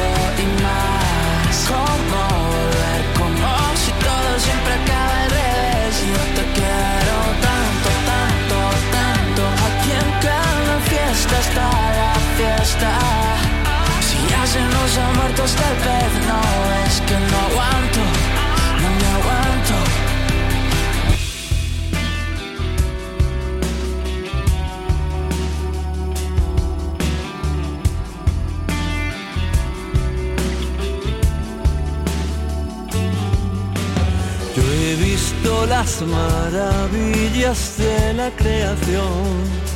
las 35.68 36.02
maravillas 36.02 37.78
de 37.78 38.14
la 38.14 38.30
creación 38.30 39.66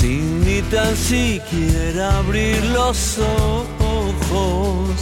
sin 0.00 0.40
ni 0.44 0.62
tan 0.62 0.96
siquiera 0.96 2.18
abrir 2.18 2.64
los 2.66 3.18
ojos. 3.18 4.96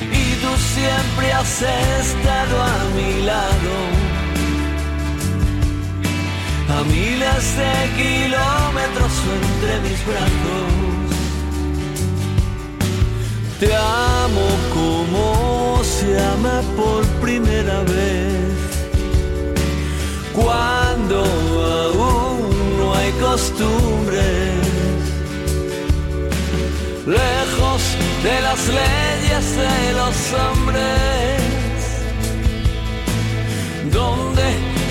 Y 0.00 0.24
tú 0.42 0.52
siempre 0.74 1.32
has 1.32 1.62
estado 1.62 2.62
a 2.62 2.78
mi 2.96 3.22
lado, 3.22 3.74
a 6.76 6.82
miles 6.84 7.44
de 7.60 7.74
kilómetros 8.02 9.12
entre 9.40 9.72
mis 9.88 10.06
brazos. 10.06 11.07
Te 13.60 13.74
amo 13.74 14.48
como 14.72 15.82
se 15.82 16.16
ama 16.16 16.62
por 16.76 17.04
primera 17.20 17.80
vez. 17.80 18.54
Cuando 20.32 21.24
aún 21.24 22.78
no 22.78 22.94
hay 22.94 23.10
costumbres. 23.20 24.54
Lejos 27.04 27.82
de 28.22 28.40
las 28.42 28.60
leyes 28.68 29.56
de 29.56 29.92
los 30.00 30.16
hombres. 30.40 31.42
Donde 33.92 34.46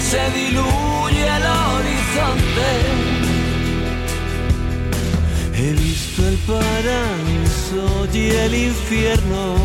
se 0.10 0.22
diluye 0.38 1.26
el 1.38 1.46
horizonte. 1.64 2.70
He 5.56 5.74
el 6.20 6.38
paraíso 6.48 8.08
y 8.14 8.30
el 8.30 8.56
infierno 8.56 9.56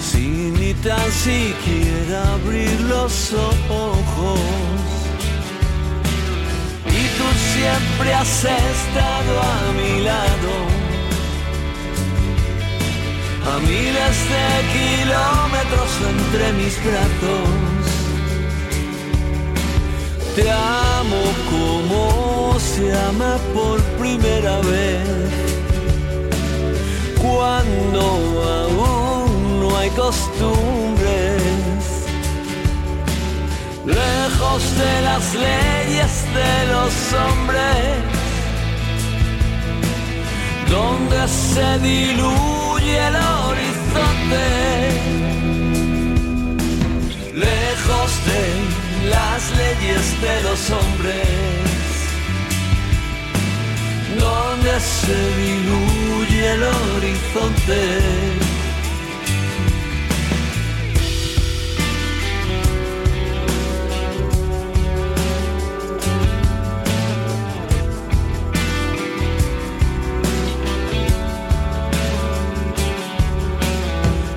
sin 0.00 0.54
ni 0.54 0.74
tan 0.74 1.10
siquiera 1.12 2.32
abrir 2.34 2.80
los 2.82 3.32
ojos. 3.32 4.40
Y 6.86 7.02
tú 7.16 7.26
siempre 7.54 8.14
has 8.14 8.44
estado 8.44 9.32
a 9.40 9.72
mi 9.78 10.02
lado, 10.02 10.54
a 13.50 13.58
miles 13.60 14.16
de 14.32 14.46
kilómetros 14.74 15.90
entre 16.12 16.52
mis 16.54 16.74
brazos. 16.84 17.78
Te 20.34 20.50
se 22.78 22.92
ama 23.10 23.36
por 23.54 23.80
primera 23.98 24.56
vez. 24.60 25.02
Cuando 27.20 28.02
aún 28.62 29.60
no 29.60 29.76
hay 29.76 29.90
costumbres. 29.90 31.42
Lejos 33.84 34.62
de 34.82 34.94
las 35.08 35.24
leyes 35.46 36.12
de 36.38 36.54
los 36.74 36.92
hombres. 37.22 37.96
Donde 40.70 41.20
se 41.28 41.68
diluye 41.78 42.96
el 43.08 43.16
horizonte 43.16 44.46
lejos 47.34 48.10
de 48.30 49.08
las 49.10 49.40
leyes 49.56 50.04
de 50.20 50.42
los 50.42 50.70
hombres, 50.70 51.67
donde 54.16 54.80
se 54.80 55.16
diluye 55.36 56.52
el 56.52 56.62
horizonte. 56.62 58.28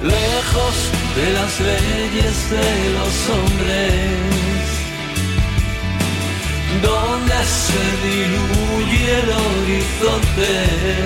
Lejos 0.04 0.76
de 1.16 1.34
las 1.34 1.60
leyes 1.60 2.50
de 2.50 2.70
los 2.98 3.30
hombres, 3.30 4.61
donde 6.82 7.34
se 7.46 7.84
diluye 8.08 9.20
el 9.20 9.30
horizonte. 9.30 11.02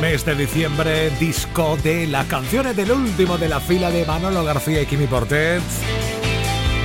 Mes 0.00 0.24
de 0.24 0.34
diciembre, 0.34 1.10
disco 1.18 1.76
de 1.82 2.06
las 2.06 2.26
canciones 2.26 2.74
del 2.76 2.92
último 2.92 3.36
de 3.36 3.48
la 3.48 3.60
fila 3.60 3.90
de 3.90 4.06
Manolo 4.06 4.42
García 4.44 4.80
y 4.80 4.86
Kimi 4.86 5.06
Portet. 5.06 5.62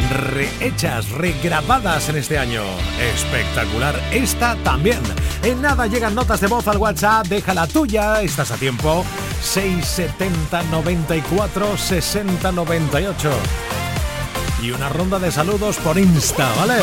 Rehechas, 0.09 1.09
regrabadas 1.11 2.09
en 2.09 2.17
este 2.17 2.37
año. 2.37 2.63
Espectacular. 2.99 3.95
Esta 4.11 4.55
también. 4.63 4.99
En 5.43 5.61
nada 5.61 5.87
llegan 5.87 6.15
notas 6.15 6.41
de 6.41 6.47
voz 6.47 6.67
al 6.67 6.77
WhatsApp, 6.77 7.27
deja 7.27 7.53
la 7.53 7.67
tuya, 7.67 8.21
estás 8.21 8.51
a 8.51 8.55
tiempo. 8.55 9.05
670 9.41 10.63
94 10.63 11.77
60 11.77 12.51
98. 12.51 13.31
Y 14.61 14.71
una 14.71 14.89
ronda 14.89 15.19
de 15.19 15.31
saludos 15.31 15.77
por 15.77 15.97
Insta, 15.97 16.51
¿vale? 16.55 16.79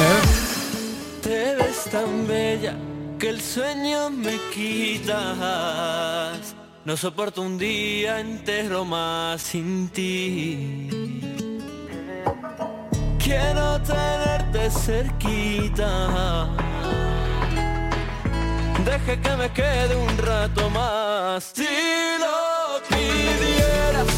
Te 1.22 1.54
ves 1.54 1.84
tan 1.90 2.26
bella 2.26 2.74
que 3.18 3.30
el 3.30 3.40
sueño 3.40 4.10
me 4.10 4.38
quitas. 4.54 6.54
No 6.84 6.96
soporto 6.96 7.42
un 7.42 7.58
día 7.58 8.20
entero 8.20 8.84
más 8.84 9.42
sin 9.42 9.88
ti. 9.90 11.29
Quiero 13.30 13.80
tenerte 13.82 14.68
cerquita. 14.72 16.48
Deje 18.84 19.20
que 19.20 19.36
me 19.36 19.48
quede 19.52 19.94
un 19.94 20.18
rato 20.18 20.68
más. 20.70 21.52
Si 21.54 21.62
lo 22.18 22.80
pidieras, 22.88 24.08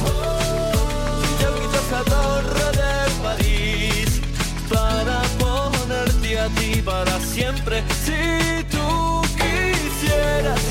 yo 1.42 1.48
quito 1.60 1.78
esa 1.86 2.02
torre 2.04 2.68
de 2.80 2.94
París 3.22 4.22
para 4.70 5.20
ponerte 5.38 6.38
a 6.38 6.48
ti 6.48 6.80
para 6.80 7.20
siempre. 7.20 7.84
Si 8.06 8.64
tú 8.70 9.20
quisieras, 9.36 10.62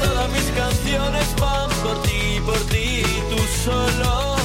todas 0.00 0.30
mis 0.30 0.48
canciones 0.62 1.26
van 1.40 1.70
por 1.82 2.02
ti, 2.02 2.40
por 2.46 2.60
ti. 2.68 3.02
Tú 3.30 3.38
solo 3.64 4.39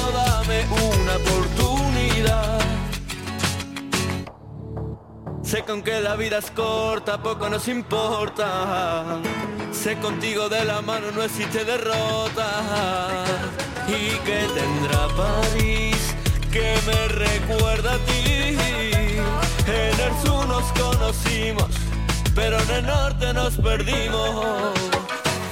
Sé 5.46 5.62
con 5.62 5.82
que 5.82 6.00
la 6.00 6.16
vida 6.16 6.38
es 6.38 6.50
corta, 6.50 7.22
poco 7.22 7.48
nos 7.48 7.68
importa. 7.68 9.20
Sé 9.72 9.96
contigo 9.98 10.48
de 10.48 10.64
la 10.64 10.82
mano 10.82 11.12
no 11.12 11.22
existe 11.22 11.64
derrota. 11.64 12.48
Y 13.86 14.16
que 14.26 14.40
tendrá 14.58 15.06
París 15.16 16.16
que 16.50 16.74
me 16.84 17.08
recuerda 17.08 17.94
a 17.94 17.98
ti. 17.98 18.58
En 19.68 20.00
el 20.00 20.26
sur 20.26 20.48
nos 20.48 20.64
conocimos, 20.72 21.70
pero 22.34 22.58
en 22.62 22.70
el 22.70 22.86
norte 22.86 23.32
nos 23.32 23.54
perdimos. 23.54 24.74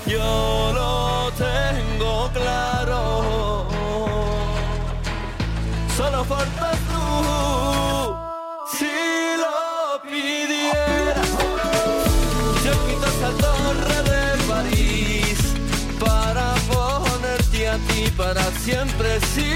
Yo 0.07 0.73
lo 0.75 1.31
tengo 1.39 2.31
claro. 2.33 3.69
Solo 5.97 6.25
faltas 6.25 6.79
tú. 6.91 7.74
Para 18.35 18.51
siempre. 18.59 19.21
Si 19.33 19.51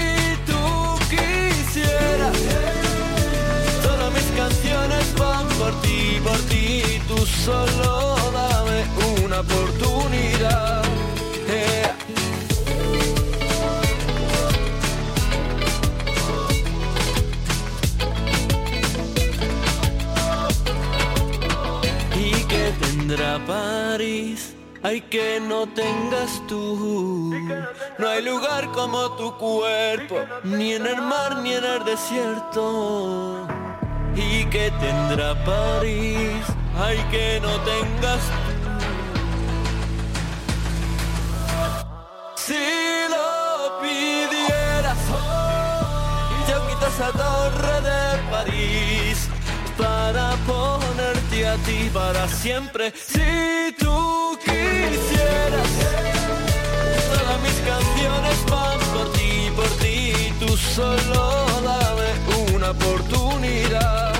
tú 0.45 0.63
quisieras, 1.09 2.37
todas 3.83 4.13
mis 4.13 4.23
canciones 4.37 5.15
van 5.17 5.47
por 5.59 5.81
ti, 5.81 6.19
por 6.23 6.37
ti. 6.49 7.01
Tú 7.07 7.17
solo 7.25 8.15
dame 8.31 8.85
una 9.25 9.39
oportunidad. 9.41 10.83
Y 22.15 22.31
que 22.43 22.73
tendrá 22.79 23.39
París. 23.45 24.48
Ay, 24.81 25.01
que 25.01 25.41
no 25.41 25.67
tengas 25.67 26.41
tú. 26.47 27.33
No 27.97 28.07
hay 28.07 28.23
lugar 28.23 28.71
como 28.71 29.11
tu 29.17 29.35
cuerpo, 29.37 30.15
ni 30.43 30.73
en 30.73 30.85
el 30.87 31.01
mar 31.01 31.37
ni 31.43 31.53
en 31.53 31.65
el 31.65 31.83
desierto. 31.83 33.45
Y 34.15 34.45
que 34.45 34.71
tendrá 34.79 35.35
París. 35.43 36.45
Ay, 36.77 36.97
que 37.11 37.41
no 37.41 37.59
tengas 37.61 38.21
tú. 38.23 38.59
Si 42.35 42.65
lo 43.09 43.81
pidieras, 43.81 44.97
yo 46.47 46.67
quito 46.67 46.87
esa 46.87 47.11
torre 47.11 47.81
de 47.81 48.31
París 48.31 49.29
para 49.77 50.35
ponerte 50.47 51.18
para 51.93 52.27
siempre. 52.27 52.93
Si 52.95 53.73
tú 53.79 54.37
quisieras, 54.43 55.69
todas 57.11 57.41
mis 57.41 57.59
canciones 57.65 58.45
van 58.49 58.79
por 58.93 59.11
ti, 59.13 59.51
por 59.55 59.69
ti. 59.79 60.33
Tú 60.39 60.55
solo 60.57 61.45
dame 61.63 62.55
una 62.55 62.69
oportunidad. 62.71 64.18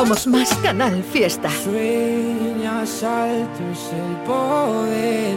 Somos 0.00 0.26
más 0.26 0.54
Canal 0.62 1.02
Fiesta. 1.12 1.50
Sueñas 1.62 3.02
alto 3.02 3.62
es 3.70 3.92
el 3.92 4.16
poder 4.24 5.36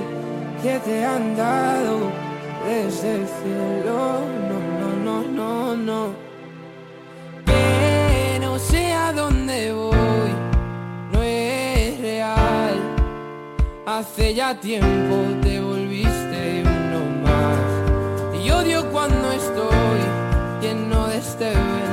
que 0.62 0.80
te 0.80 1.06
han 1.06 1.36
dado 1.36 2.10
desde 2.66 3.16
el 3.16 3.28
cielo. 3.28 4.22
No, 4.50 4.58
no, 4.80 4.90
no, 5.04 5.24
no, 5.40 5.76
no. 5.76 6.14
Que 7.46 8.40
no 8.40 8.58
sé 8.58 8.94
a 8.94 9.12
dónde 9.12 9.74
voy, 9.74 10.32
no 11.12 11.22
es 11.22 12.00
real. 12.00 12.80
Hace 13.86 14.34
ya 14.34 14.58
tiempo 14.58 15.16
te 15.42 15.60
volviste 15.60 16.64
uno 16.64 17.02
más. 17.26 18.42
Y 18.42 18.50
odio 18.50 18.90
cuando 18.94 19.30
estoy 19.34 20.00
lleno 20.62 21.08
de 21.08 21.18
este 21.18 21.50
veneno 21.50 21.93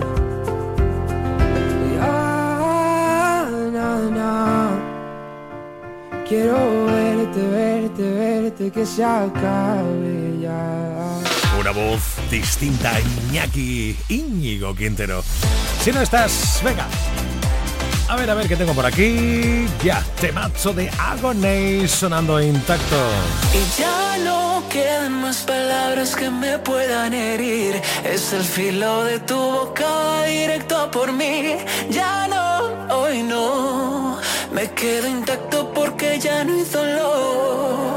Que 8.69 8.85
se 8.85 9.03
acabe 9.03 10.39
ya. 10.39 11.17
Una 11.59 11.71
voz 11.71 12.01
distinta 12.29 12.91
Iñaki 12.99 13.97
Íñigo 14.09 14.75
Quintero. 14.75 15.23
Si 15.81 15.91
no 15.91 16.01
estás, 16.01 16.61
venga. 16.63 16.85
A 18.07 18.15
ver, 18.17 18.29
a 18.29 18.35
ver 18.35 18.47
qué 18.47 18.55
tengo 18.55 18.73
por 18.73 18.85
aquí. 18.85 19.65
Ya, 19.83 20.03
temazo 20.19 20.73
de 20.73 20.89
Agoney 20.99 21.87
sonando 21.87 22.41
intacto. 22.41 22.97
Y 23.53 23.81
ya 23.81 24.17
no 24.23 24.63
quedan 24.69 25.21
más 25.21 25.37
palabras 25.43 26.15
que 26.15 26.29
me 26.29 26.59
puedan 26.59 27.13
herir. 27.13 27.81
Es 28.03 28.33
el 28.33 28.43
filo 28.43 29.05
de 29.05 29.19
tu 29.19 29.37
boca 29.37 30.23
directo 30.25 30.77
a 30.77 30.91
por 30.91 31.11
mí. 31.13 31.55
Ya 31.89 32.27
no, 32.27 32.95
hoy 32.95 33.23
no. 33.23 34.19
Me 34.53 34.69
quedo 34.71 35.07
intacto 35.07 35.71
porque 35.73 36.19
ya 36.19 36.43
no 36.43 36.53
hay 36.53 36.63
dolor. 36.65 37.90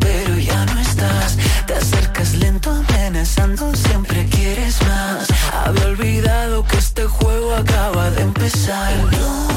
Pero 0.00 0.36
ya 0.38 0.64
no 0.66 0.80
estás. 0.80 1.36
Te 1.66 1.74
acercas 1.74 2.34
lento, 2.34 2.70
amenazando, 2.70 3.74
siempre 3.74 4.26
quieres 4.26 4.80
más. 4.82 5.28
Había 5.64 5.86
olvidado 5.86 6.64
que 6.64 6.76
este 6.76 7.04
juego 7.04 7.54
acaba 7.54 8.10
de 8.10 8.22
empezar. 8.22 8.94
No, 9.12 9.48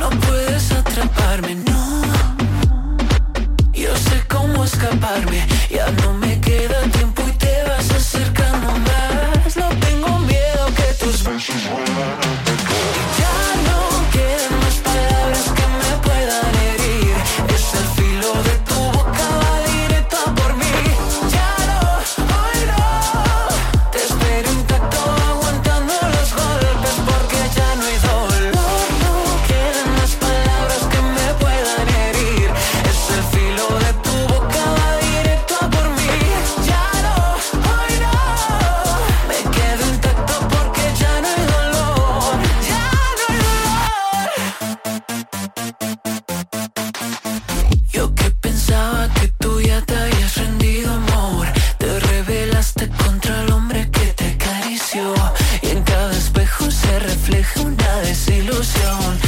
no 0.00 0.10
puedes 0.20 0.72
atraparme, 0.72 1.54
no. 1.56 2.02
Yo 3.72 3.96
sé 3.96 4.22
cómo 4.28 4.64
escaparme, 4.64 5.46
ya 5.70 5.90
no 6.02 6.14
me 6.14 6.25
ilusión 58.56 59.25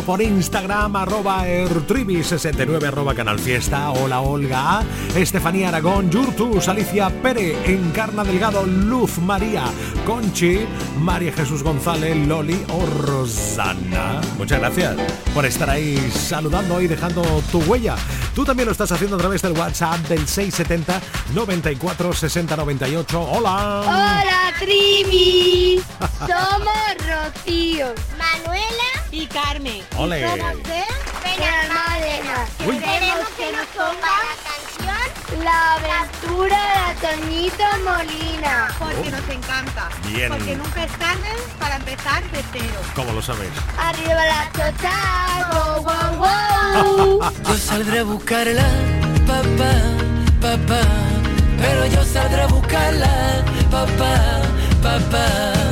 Por 0.00 0.22
Instagram, 0.22 0.96
arroba 0.96 1.46
ertribi69, 1.46 2.88
arroba 2.88 3.14
canal 3.14 3.38
fiesta. 3.38 3.90
Hola 3.90 4.20
Olga, 4.20 4.82
Estefanía 5.14 5.68
Aragón, 5.68 6.10
Yurtus, 6.10 6.66
Alicia 6.66 7.10
Pere, 7.22 7.54
Encarna 7.70 8.24
Delgado, 8.24 8.64
Luz 8.64 9.18
María, 9.18 9.64
Conchi, 10.06 10.60
María 10.98 11.30
Jesús 11.34 11.62
González, 11.62 12.16
Loli 12.26 12.64
o 12.70 12.86
Rosana. 12.86 14.22
Muchas 14.38 14.60
gracias 14.60 14.96
por 15.34 15.44
estar 15.44 15.68
ahí 15.68 15.98
saludando 16.10 16.80
y 16.80 16.88
dejando 16.88 17.22
tu 17.52 17.58
huella. 17.60 17.94
Tú 18.34 18.46
también 18.46 18.66
lo 18.66 18.72
estás 18.72 18.90
haciendo 18.92 19.16
a 19.16 19.18
través 19.18 19.42
del 19.42 19.52
WhatsApp 19.52 19.98
del 20.08 20.26
670 20.26 21.02
94 21.34 22.14
60 22.14 22.56
98. 22.56 23.20
Hola. 23.20 23.82
Hola, 23.82 24.54
Trivi. 24.58 25.82
Somos 26.18 26.96
Rocío, 26.98 27.88
Manuela 28.16 29.01
y 29.12 29.26
Carmen. 29.26 29.84
Ole. 29.96 30.26
Somos 30.26 30.56
de 30.56 30.84
pena 31.22 31.60
Almádena. 31.60 32.46
Uy. 32.66 32.78
Queremos 32.78 33.28
que 33.36 33.52
nos 33.52 33.66
ponga 33.66 34.12
la 34.24 34.34
canción 34.48 35.44
La 35.44 35.74
aventura 35.74 36.60
de 36.88 37.06
Toñito 37.06 37.64
Molina. 37.84 38.68
Porque 38.78 39.10
nos 39.10 39.28
encanta. 39.28 39.88
Bien. 40.08 40.28
Porque 40.30 40.56
nunca 40.56 40.84
es 40.84 40.92
tarde 40.92 41.30
para 41.60 41.76
empezar 41.76 42.22
de 42.30 42.42
cero. 42.52 42.80
¿Cómo 42.94 43.12
lo 43.12 43.22
sabéis? 43.22 43.52
Arriba 43.78 44.26
la 44.26 44.50
chocha, 44.52 45.50
wow, 45.52 45.82
wow, 45.82 47.20
wow. 47.20 47.32
Yo 47.46 47.54
saldré 47.58 47.98
a 47.98 48.04
buscarla, 48.04 48.64
papá, 49.26 49.72
papá. 50.40 50.80
Pero 51.58 51.86
yo 51.86 52.04
saldré 52.04 52.42
a 52.42 52.46
buscarla, 52.46 53.44
papá, 53.70 54.42
papá. 54.82 55.71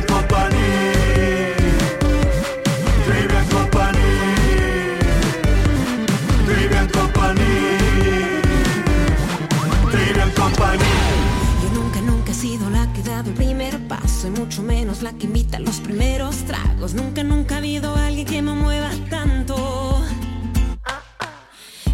mucho 14.61 14.63
menos 14.63 15.01
la 15.01 15.13
que 15.13 15.25
invita 15.25 15.59
los 15.59 15.79
primeros 15.79 16.35
tragos. 16.45 16.93
Nunca, 16.93 17.23
nunca 17.23 17.55
ha 17.55 17.57
habido 17.59 17.95
alguien 17.95 18.25
que 18.25 18.41
me 18.41 18.53
mueva 18.53 18.89
tanto. 19.09 20.03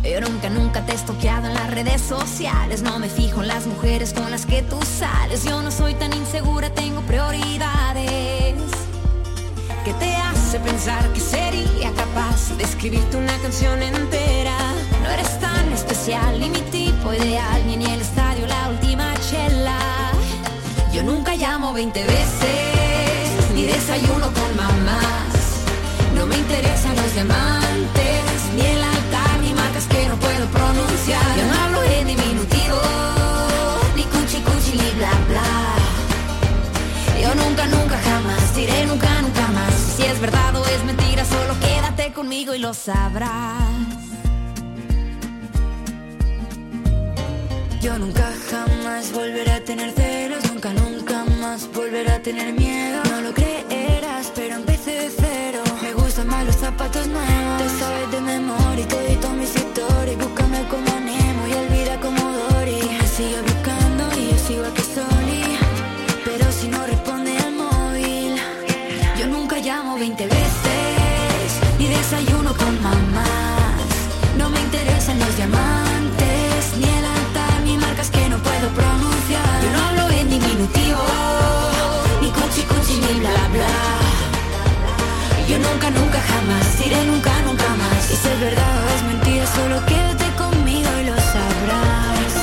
Yo 0.03 0.21
nunca, 0.21 0.49
nunca 0.49 0.85
te 0.85 0.93
he 0.93 0.95
estoqueado 0.95 1.47
en 1.47 1.53
las 1.53 1.69
redes 1.71 2.01
sociales. 2.01 2.81
No 2.81 2.97
me 2.99 3.09
fijo 3.09 3.41
en 3.41 3.49
las 3.49 3.67
mujeres 3.67 4.13
con 4.13 4.31
las 4.31 4.45
que 4.45 4.61
tú 4.63 4.79
sales. 4.81 5.43
Yo 5.43 5.61
no 5.61 5.71
soy 5.71 5.93
tan 5.95 6.13
insegura, 6.13 6.69
tengo 6.73 7.01
prioridades. 7.01 8.55
¿Qué 9.83 9.93
te 9.93 10.15
hace 10.15 10.59
pensar 10.59 11.13
que 11.13 11.19
sería 11.19 11.91
capaz 11.93 12.57
de 12.57 12.63
escribirte 12.63 13.17
una 13.17 13.37
canción 13.39 13.81
entera? 13.81 14.57
No 15.03 15.09
eres 15.09 15.39
tan 15.39 15.71
especial, 15.73 16.39
ni 16.39 16.49
mi 16.49 16.61
tipo 16.71 17.13
ideal, 17.13 17.65
ni 17.67 17.75
en 17.75 17.81
el 17.83 18.01
chela. 18.01 18.26
Yo 20.97 21.03
nunca 21.03 21.35
llamo 21.35 21.73
20 21.73 22.03
veces, 22.05 23.51
ni 23.53 23.67
desayuno 23.67 24.33
con 24.33 24.55
mamás. 24.55 25.29
No 26.15 26.25
me 26.25 26.35
interesan 26.35 26.95
los 26.95 27.13
diamantes, 27.13 28.23
ni 28.55 28.61
el 28.65 28.83
altar, 28.83 29.39
ni 29.43 29.53
marcas 29.53 29.85
que 29.85 30.07
no 30.09 30.15
puedo 30.15 30.47
pronunciar. 30.47 31.37
Yo 31.37 31.45
no 31.45 31.53
hablo 31.53 31.83
en 31.83 32.07
diminutivo, 32.07 32.79
ni 33.95 34.03
cuchi 34.05 34.39
cuchi, 34.41 34.71
ni 34.71 34.89
bla 34.97 35.11
bla. 35.29 35.51
Yo 37.21 37.35
nunca, 37.35 37.67
nunca, 37.67 37.99
jamás 37.99 38.55
diré 38.55 38.87
nunca, 38.87 39.21
nunca 39.21 39.47
más. 39.49 39.75
Si 39.97 40.03
es 40.03 40.19
verdad 40.19 40.55
o 40.55 40.65
es 40.65 40.83
mentira, 40.83 41.23
solo 41.25 41.53
quédate 41.59 42.11
conmigo 42.11 42.55
y 42.55 42.57
lo 42.57 42.73
sabrás. 42.73 43.69
Yo 47.81 47.99
nunca 47.99 48.33
jamás 48.49 49.11
volveré 49.13 49.51
a 49.51 49.63
tener 49.63 49.93
nunca 49.93 50.36
más 51.97 52.03
volveré 52.03 52.11
a 52.11 52.21
tener 52.21 52.53
miedo. 52.53 53.03
No 53.09 53.21
lo 53.21 53.33
creerás, 53.33 53.56
diré 86.87 87.03
nunca, 87.05 87.41
nunca 87.41 87.69
más. 87.75 88.11
Y 88.11 88.15
si 88.15 88.27
es 88.27 88.39
verdad 88.39 88.83
o 88.83 88.89
es 88.95 89.03
mentira, 89.03 89.45
solo 89.47 89.85
quédate 89.85 90.25
conmigo 90.37 90.89
y 91.01 91.05
lo 91.05 91.15
sabrás. 91.15 92.33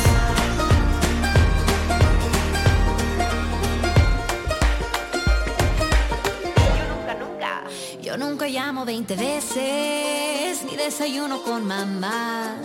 Yo 8.02 8.18
nunca 8.18 8.46
llamo 8.46 8.84
20 8.84 9.16
veces, 9.16 10.62
ni 10.64 10.76
desayuno 10.76 11.42
con 11.42 11.66
mamás. 11.66 12.58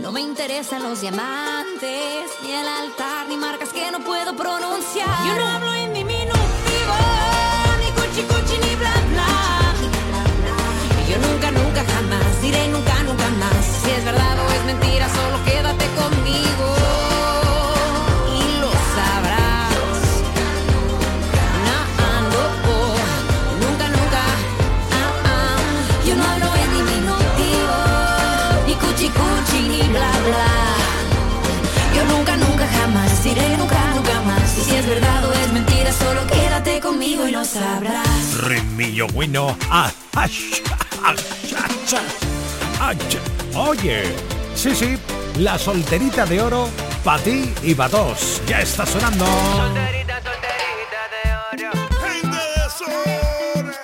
No 0.00 0.12
me 0.12 0.20
interesan 0.20 0.84
los 0.84 1.00
diamantes, 1.00 2.26
ni 2.42 2.52
el 2.52 2.68
altar, 2.68 3.26
ni 3.28 3.36
marcas 3.36 3.70
que 3.70 3.90
no 3.90 3.98
puedo 4.00 4.36
pronunciar. 4.36 5.26
Yo 5.26 5.34
no 5.34 5.46
hablo 5.48 5.74
en 5.74 5.92
diminutivo, 5.92 6.96
ni 7.80 7.90
cuchi 7.96 8.22
cuchi, 8.22 8.56
ni 8.64 8.76
bla 8.76 8.92
bla. 8.92 8.97
Yo 8.97 8.97
nunca, 11.26 11.50
nunca, 11.50 11.84
jamás 11.92 12.42
diré 12.42 12.68
nunca, 12.68 12.94
nunca 13.04 13.28
más. 13.42 13.64
Si 13.82 13.90
es 13.90 14.04
verdad 14.04 14.38
o 14.38 14.52
es 14.52 14.64
mentira, 14.64 15.08
solo 15.08 15.36
quédate 15.44 15.86
conmigo. 16.00 16.66
Y 18.38 18.60
lo 18.60 18.70
sabrás. 18.96 20.02
No, 21.66 21.78
no, 22.32 22.42
oh, 22.72 22.96
nunca, 23.62 23.86
nunca. 23.96 24.22
ah, 24.98 25.30
ah. 25.34 25.58
Yo 26.06 26.14
no 26.16 26.24
hablo 26.24 26.48
en 26.62 26.70
diminutivo, 26.78 27.76
ni 28.66 28.74
cuchi 28.74 29.08
cuchi, 29.18 29.60
ni 29.68 29.82
bla 29.88 30.10
bla. 30.26 30.50
Yo 31.96 32.04
nunca, 32.12 32.36
nunca, 32.36 32.66
jamás 32.66 33.24
diré 33.24 33.56
nunca, 33.56 33.80
nunca 33.94 34.20
más. 34.22 34.50
Si 34.50 34.74
es 34.74 34.86
verdad 34.86 35.24
o 35.24 35.32
es 35.32 35.52
mentira, 35.52 35.92
solo 35.92 36.26
quédate 36.26 36.80
conmigo 36.80 37.26
y 37.26 37.32
lo 37.32 37.44
sabrás. 37.44 38.34
Ritmillo 38.44 39.06
bueno. 39.08 39.56
Ah, 39.70 39.90
Oye, 43.54 44.02
sí, 44.54 44.74
sí, 44.74 44.96
la 45.38 45.58
solterita 45.58 46.24
de 46.26 46.40
oro 46.40 46.68
para 47.04 47.22
ti 47.22 47.52
y 47.62 47.74
para 47.74 47.90
todos. 47.90 48.40
Ya 48.46 48.60
está 48.60 48.86
sonando. 48.86 49.24
Solterita, 49.24 50.20
solterita 50.22 51.02
de 51.14 51.66
oro. 51.66 51.70
Gente 52.02 52.36
de 52.36 52.64
sol. 52.78 53.74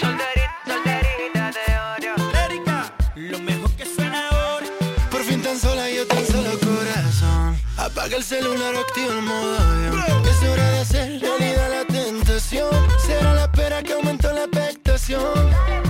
Solterita, 0.00 0.56
solterita 0.66 1.50
de 1.52 2.08
oro. 2.08 2.14
Erika, 2.44 2.92
lo 3.14 3.38
mejor 3.38 3.70
que 3.72 3.86
suena 3.86 4.28
ahora. 4.28 4.66
Por 5.10 5.22
fin 5.22 5.42
tan 5.42 5.58
sola 5.58 5.88
yo 5.88 6.06
tan 6.06 6.26
solo 6.26 6.50
corazón. 6.58 7.58
Apaga 7.76 8.16
el 8.16 8.24
celular, 8.24 8.74
activa 8.76 9.12
el 9.12 9.22
modo 9.22 9.58
avión. 9.58 10.26
Es 10.28 10.48
hora 10.48 10.70
de 10.70 10.78
hacer 10.80 11.20
realidad 11.20 11.70
la 11.70 11.84
tentación. 11.84 12.70
Será 13.06 13.34
la 13.34 13.44
espera 13.44 13.82
que 13.82 13.92
aumentó 13.92 14.32
la 14.32 14.44
expectación 14.44 15.83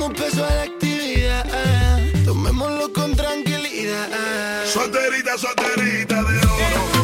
pongamos 0.00 0.18
peso 0.18 0.44
a 0.44 0.54
la 0.54 0.62
actividad. 0.62 1.44
Tomémoslo 2.24 2.92
con 2.92 3.14
tranquilidad. 3.14 4.08
Solterita, 4.66 5.36
solterita 5.36 6.22
de 6.22 6.38
oro. 6.38 6.99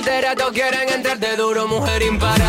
soltera, 0.00 0.34
todos 0.34 0.52
quieren 0.52 0.88
entrar 0.88 1.18
de 1.18 1.36
duro, 1.36 1.68
mujer 1.68 2.02
impar. 2.02 2.39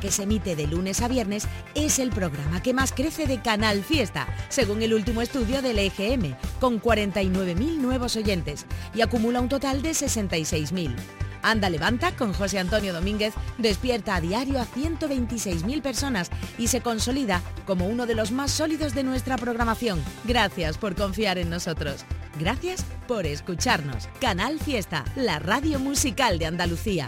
que 0.00 0.10
se 0.10 0.24
emite 0.24 0.56
de 0.56 0.66
lunes 0.66 1.02
a 1.02 1.08
viernes, 1.08 1.46
es 1.74 1.98
el 1.98 2.10
programa 2.10 2.62
que 2.62 2.74
más 2.74 2.92
crece 2.92 3.26
de 3.26 3.40
Canal 3.40 3.84
Fiesta, 3.84 4.26
según 4.48 4.82
el 4.82 4.94
último 4.94 5.22
estudio 5.22 5.62
del 5.62 5.78
EGM, 5.78 6.34
con 6.58 6.80
49.000 6.80 7.76
nuevos 7.76 8.16
oyentes 8.16 8.66
y 8.94 9.02
acumula 9.02 9.40
un 9.40 9.48
total 9.48 9.82
de 9.82 9.90
66.000. 9.90 10.94
Anda 11.42 11.70
Levanta 11.70 12.12
con 12.16 12.32
José 12.32 12.58
Antonio 12.58 12.92
Domínguez 12.92 13.34
despierta 13.58 14.16
a 14.16 14.20
diario 14.20 14.60
a 14.60 14.66
126.000 14.66 15.82
personas 15.82 16.30
y 16.58 16.68
se 16.68 16.80
consolida 16.80 17.42
como 17.66 17.86
uno 17.86 18.06
de 18.06 18.14
los 18.14 18.32
más 18.32 18.50
sólidos 18.50 18.94
de 18.94 19.04
nuestra 19.04 19.36
programación. 19.36 20.02
Gracias 20.24 20.78
por 20.78 20.94
confiar 20.94 21.38
en 21.38 21.50
nosotros. 21.50 22.04
Gracias 22.38 22.84
por 23.06 23.26
escucharnos. 23.26 24.08
Canal 24.20 24.58
Fiesta, 24.60 25.04
la 25.16 25.38
radio 25.38 25.78
musical 25.78 26.38
de 26.38 26.46
Andalucía. 26.46 27.06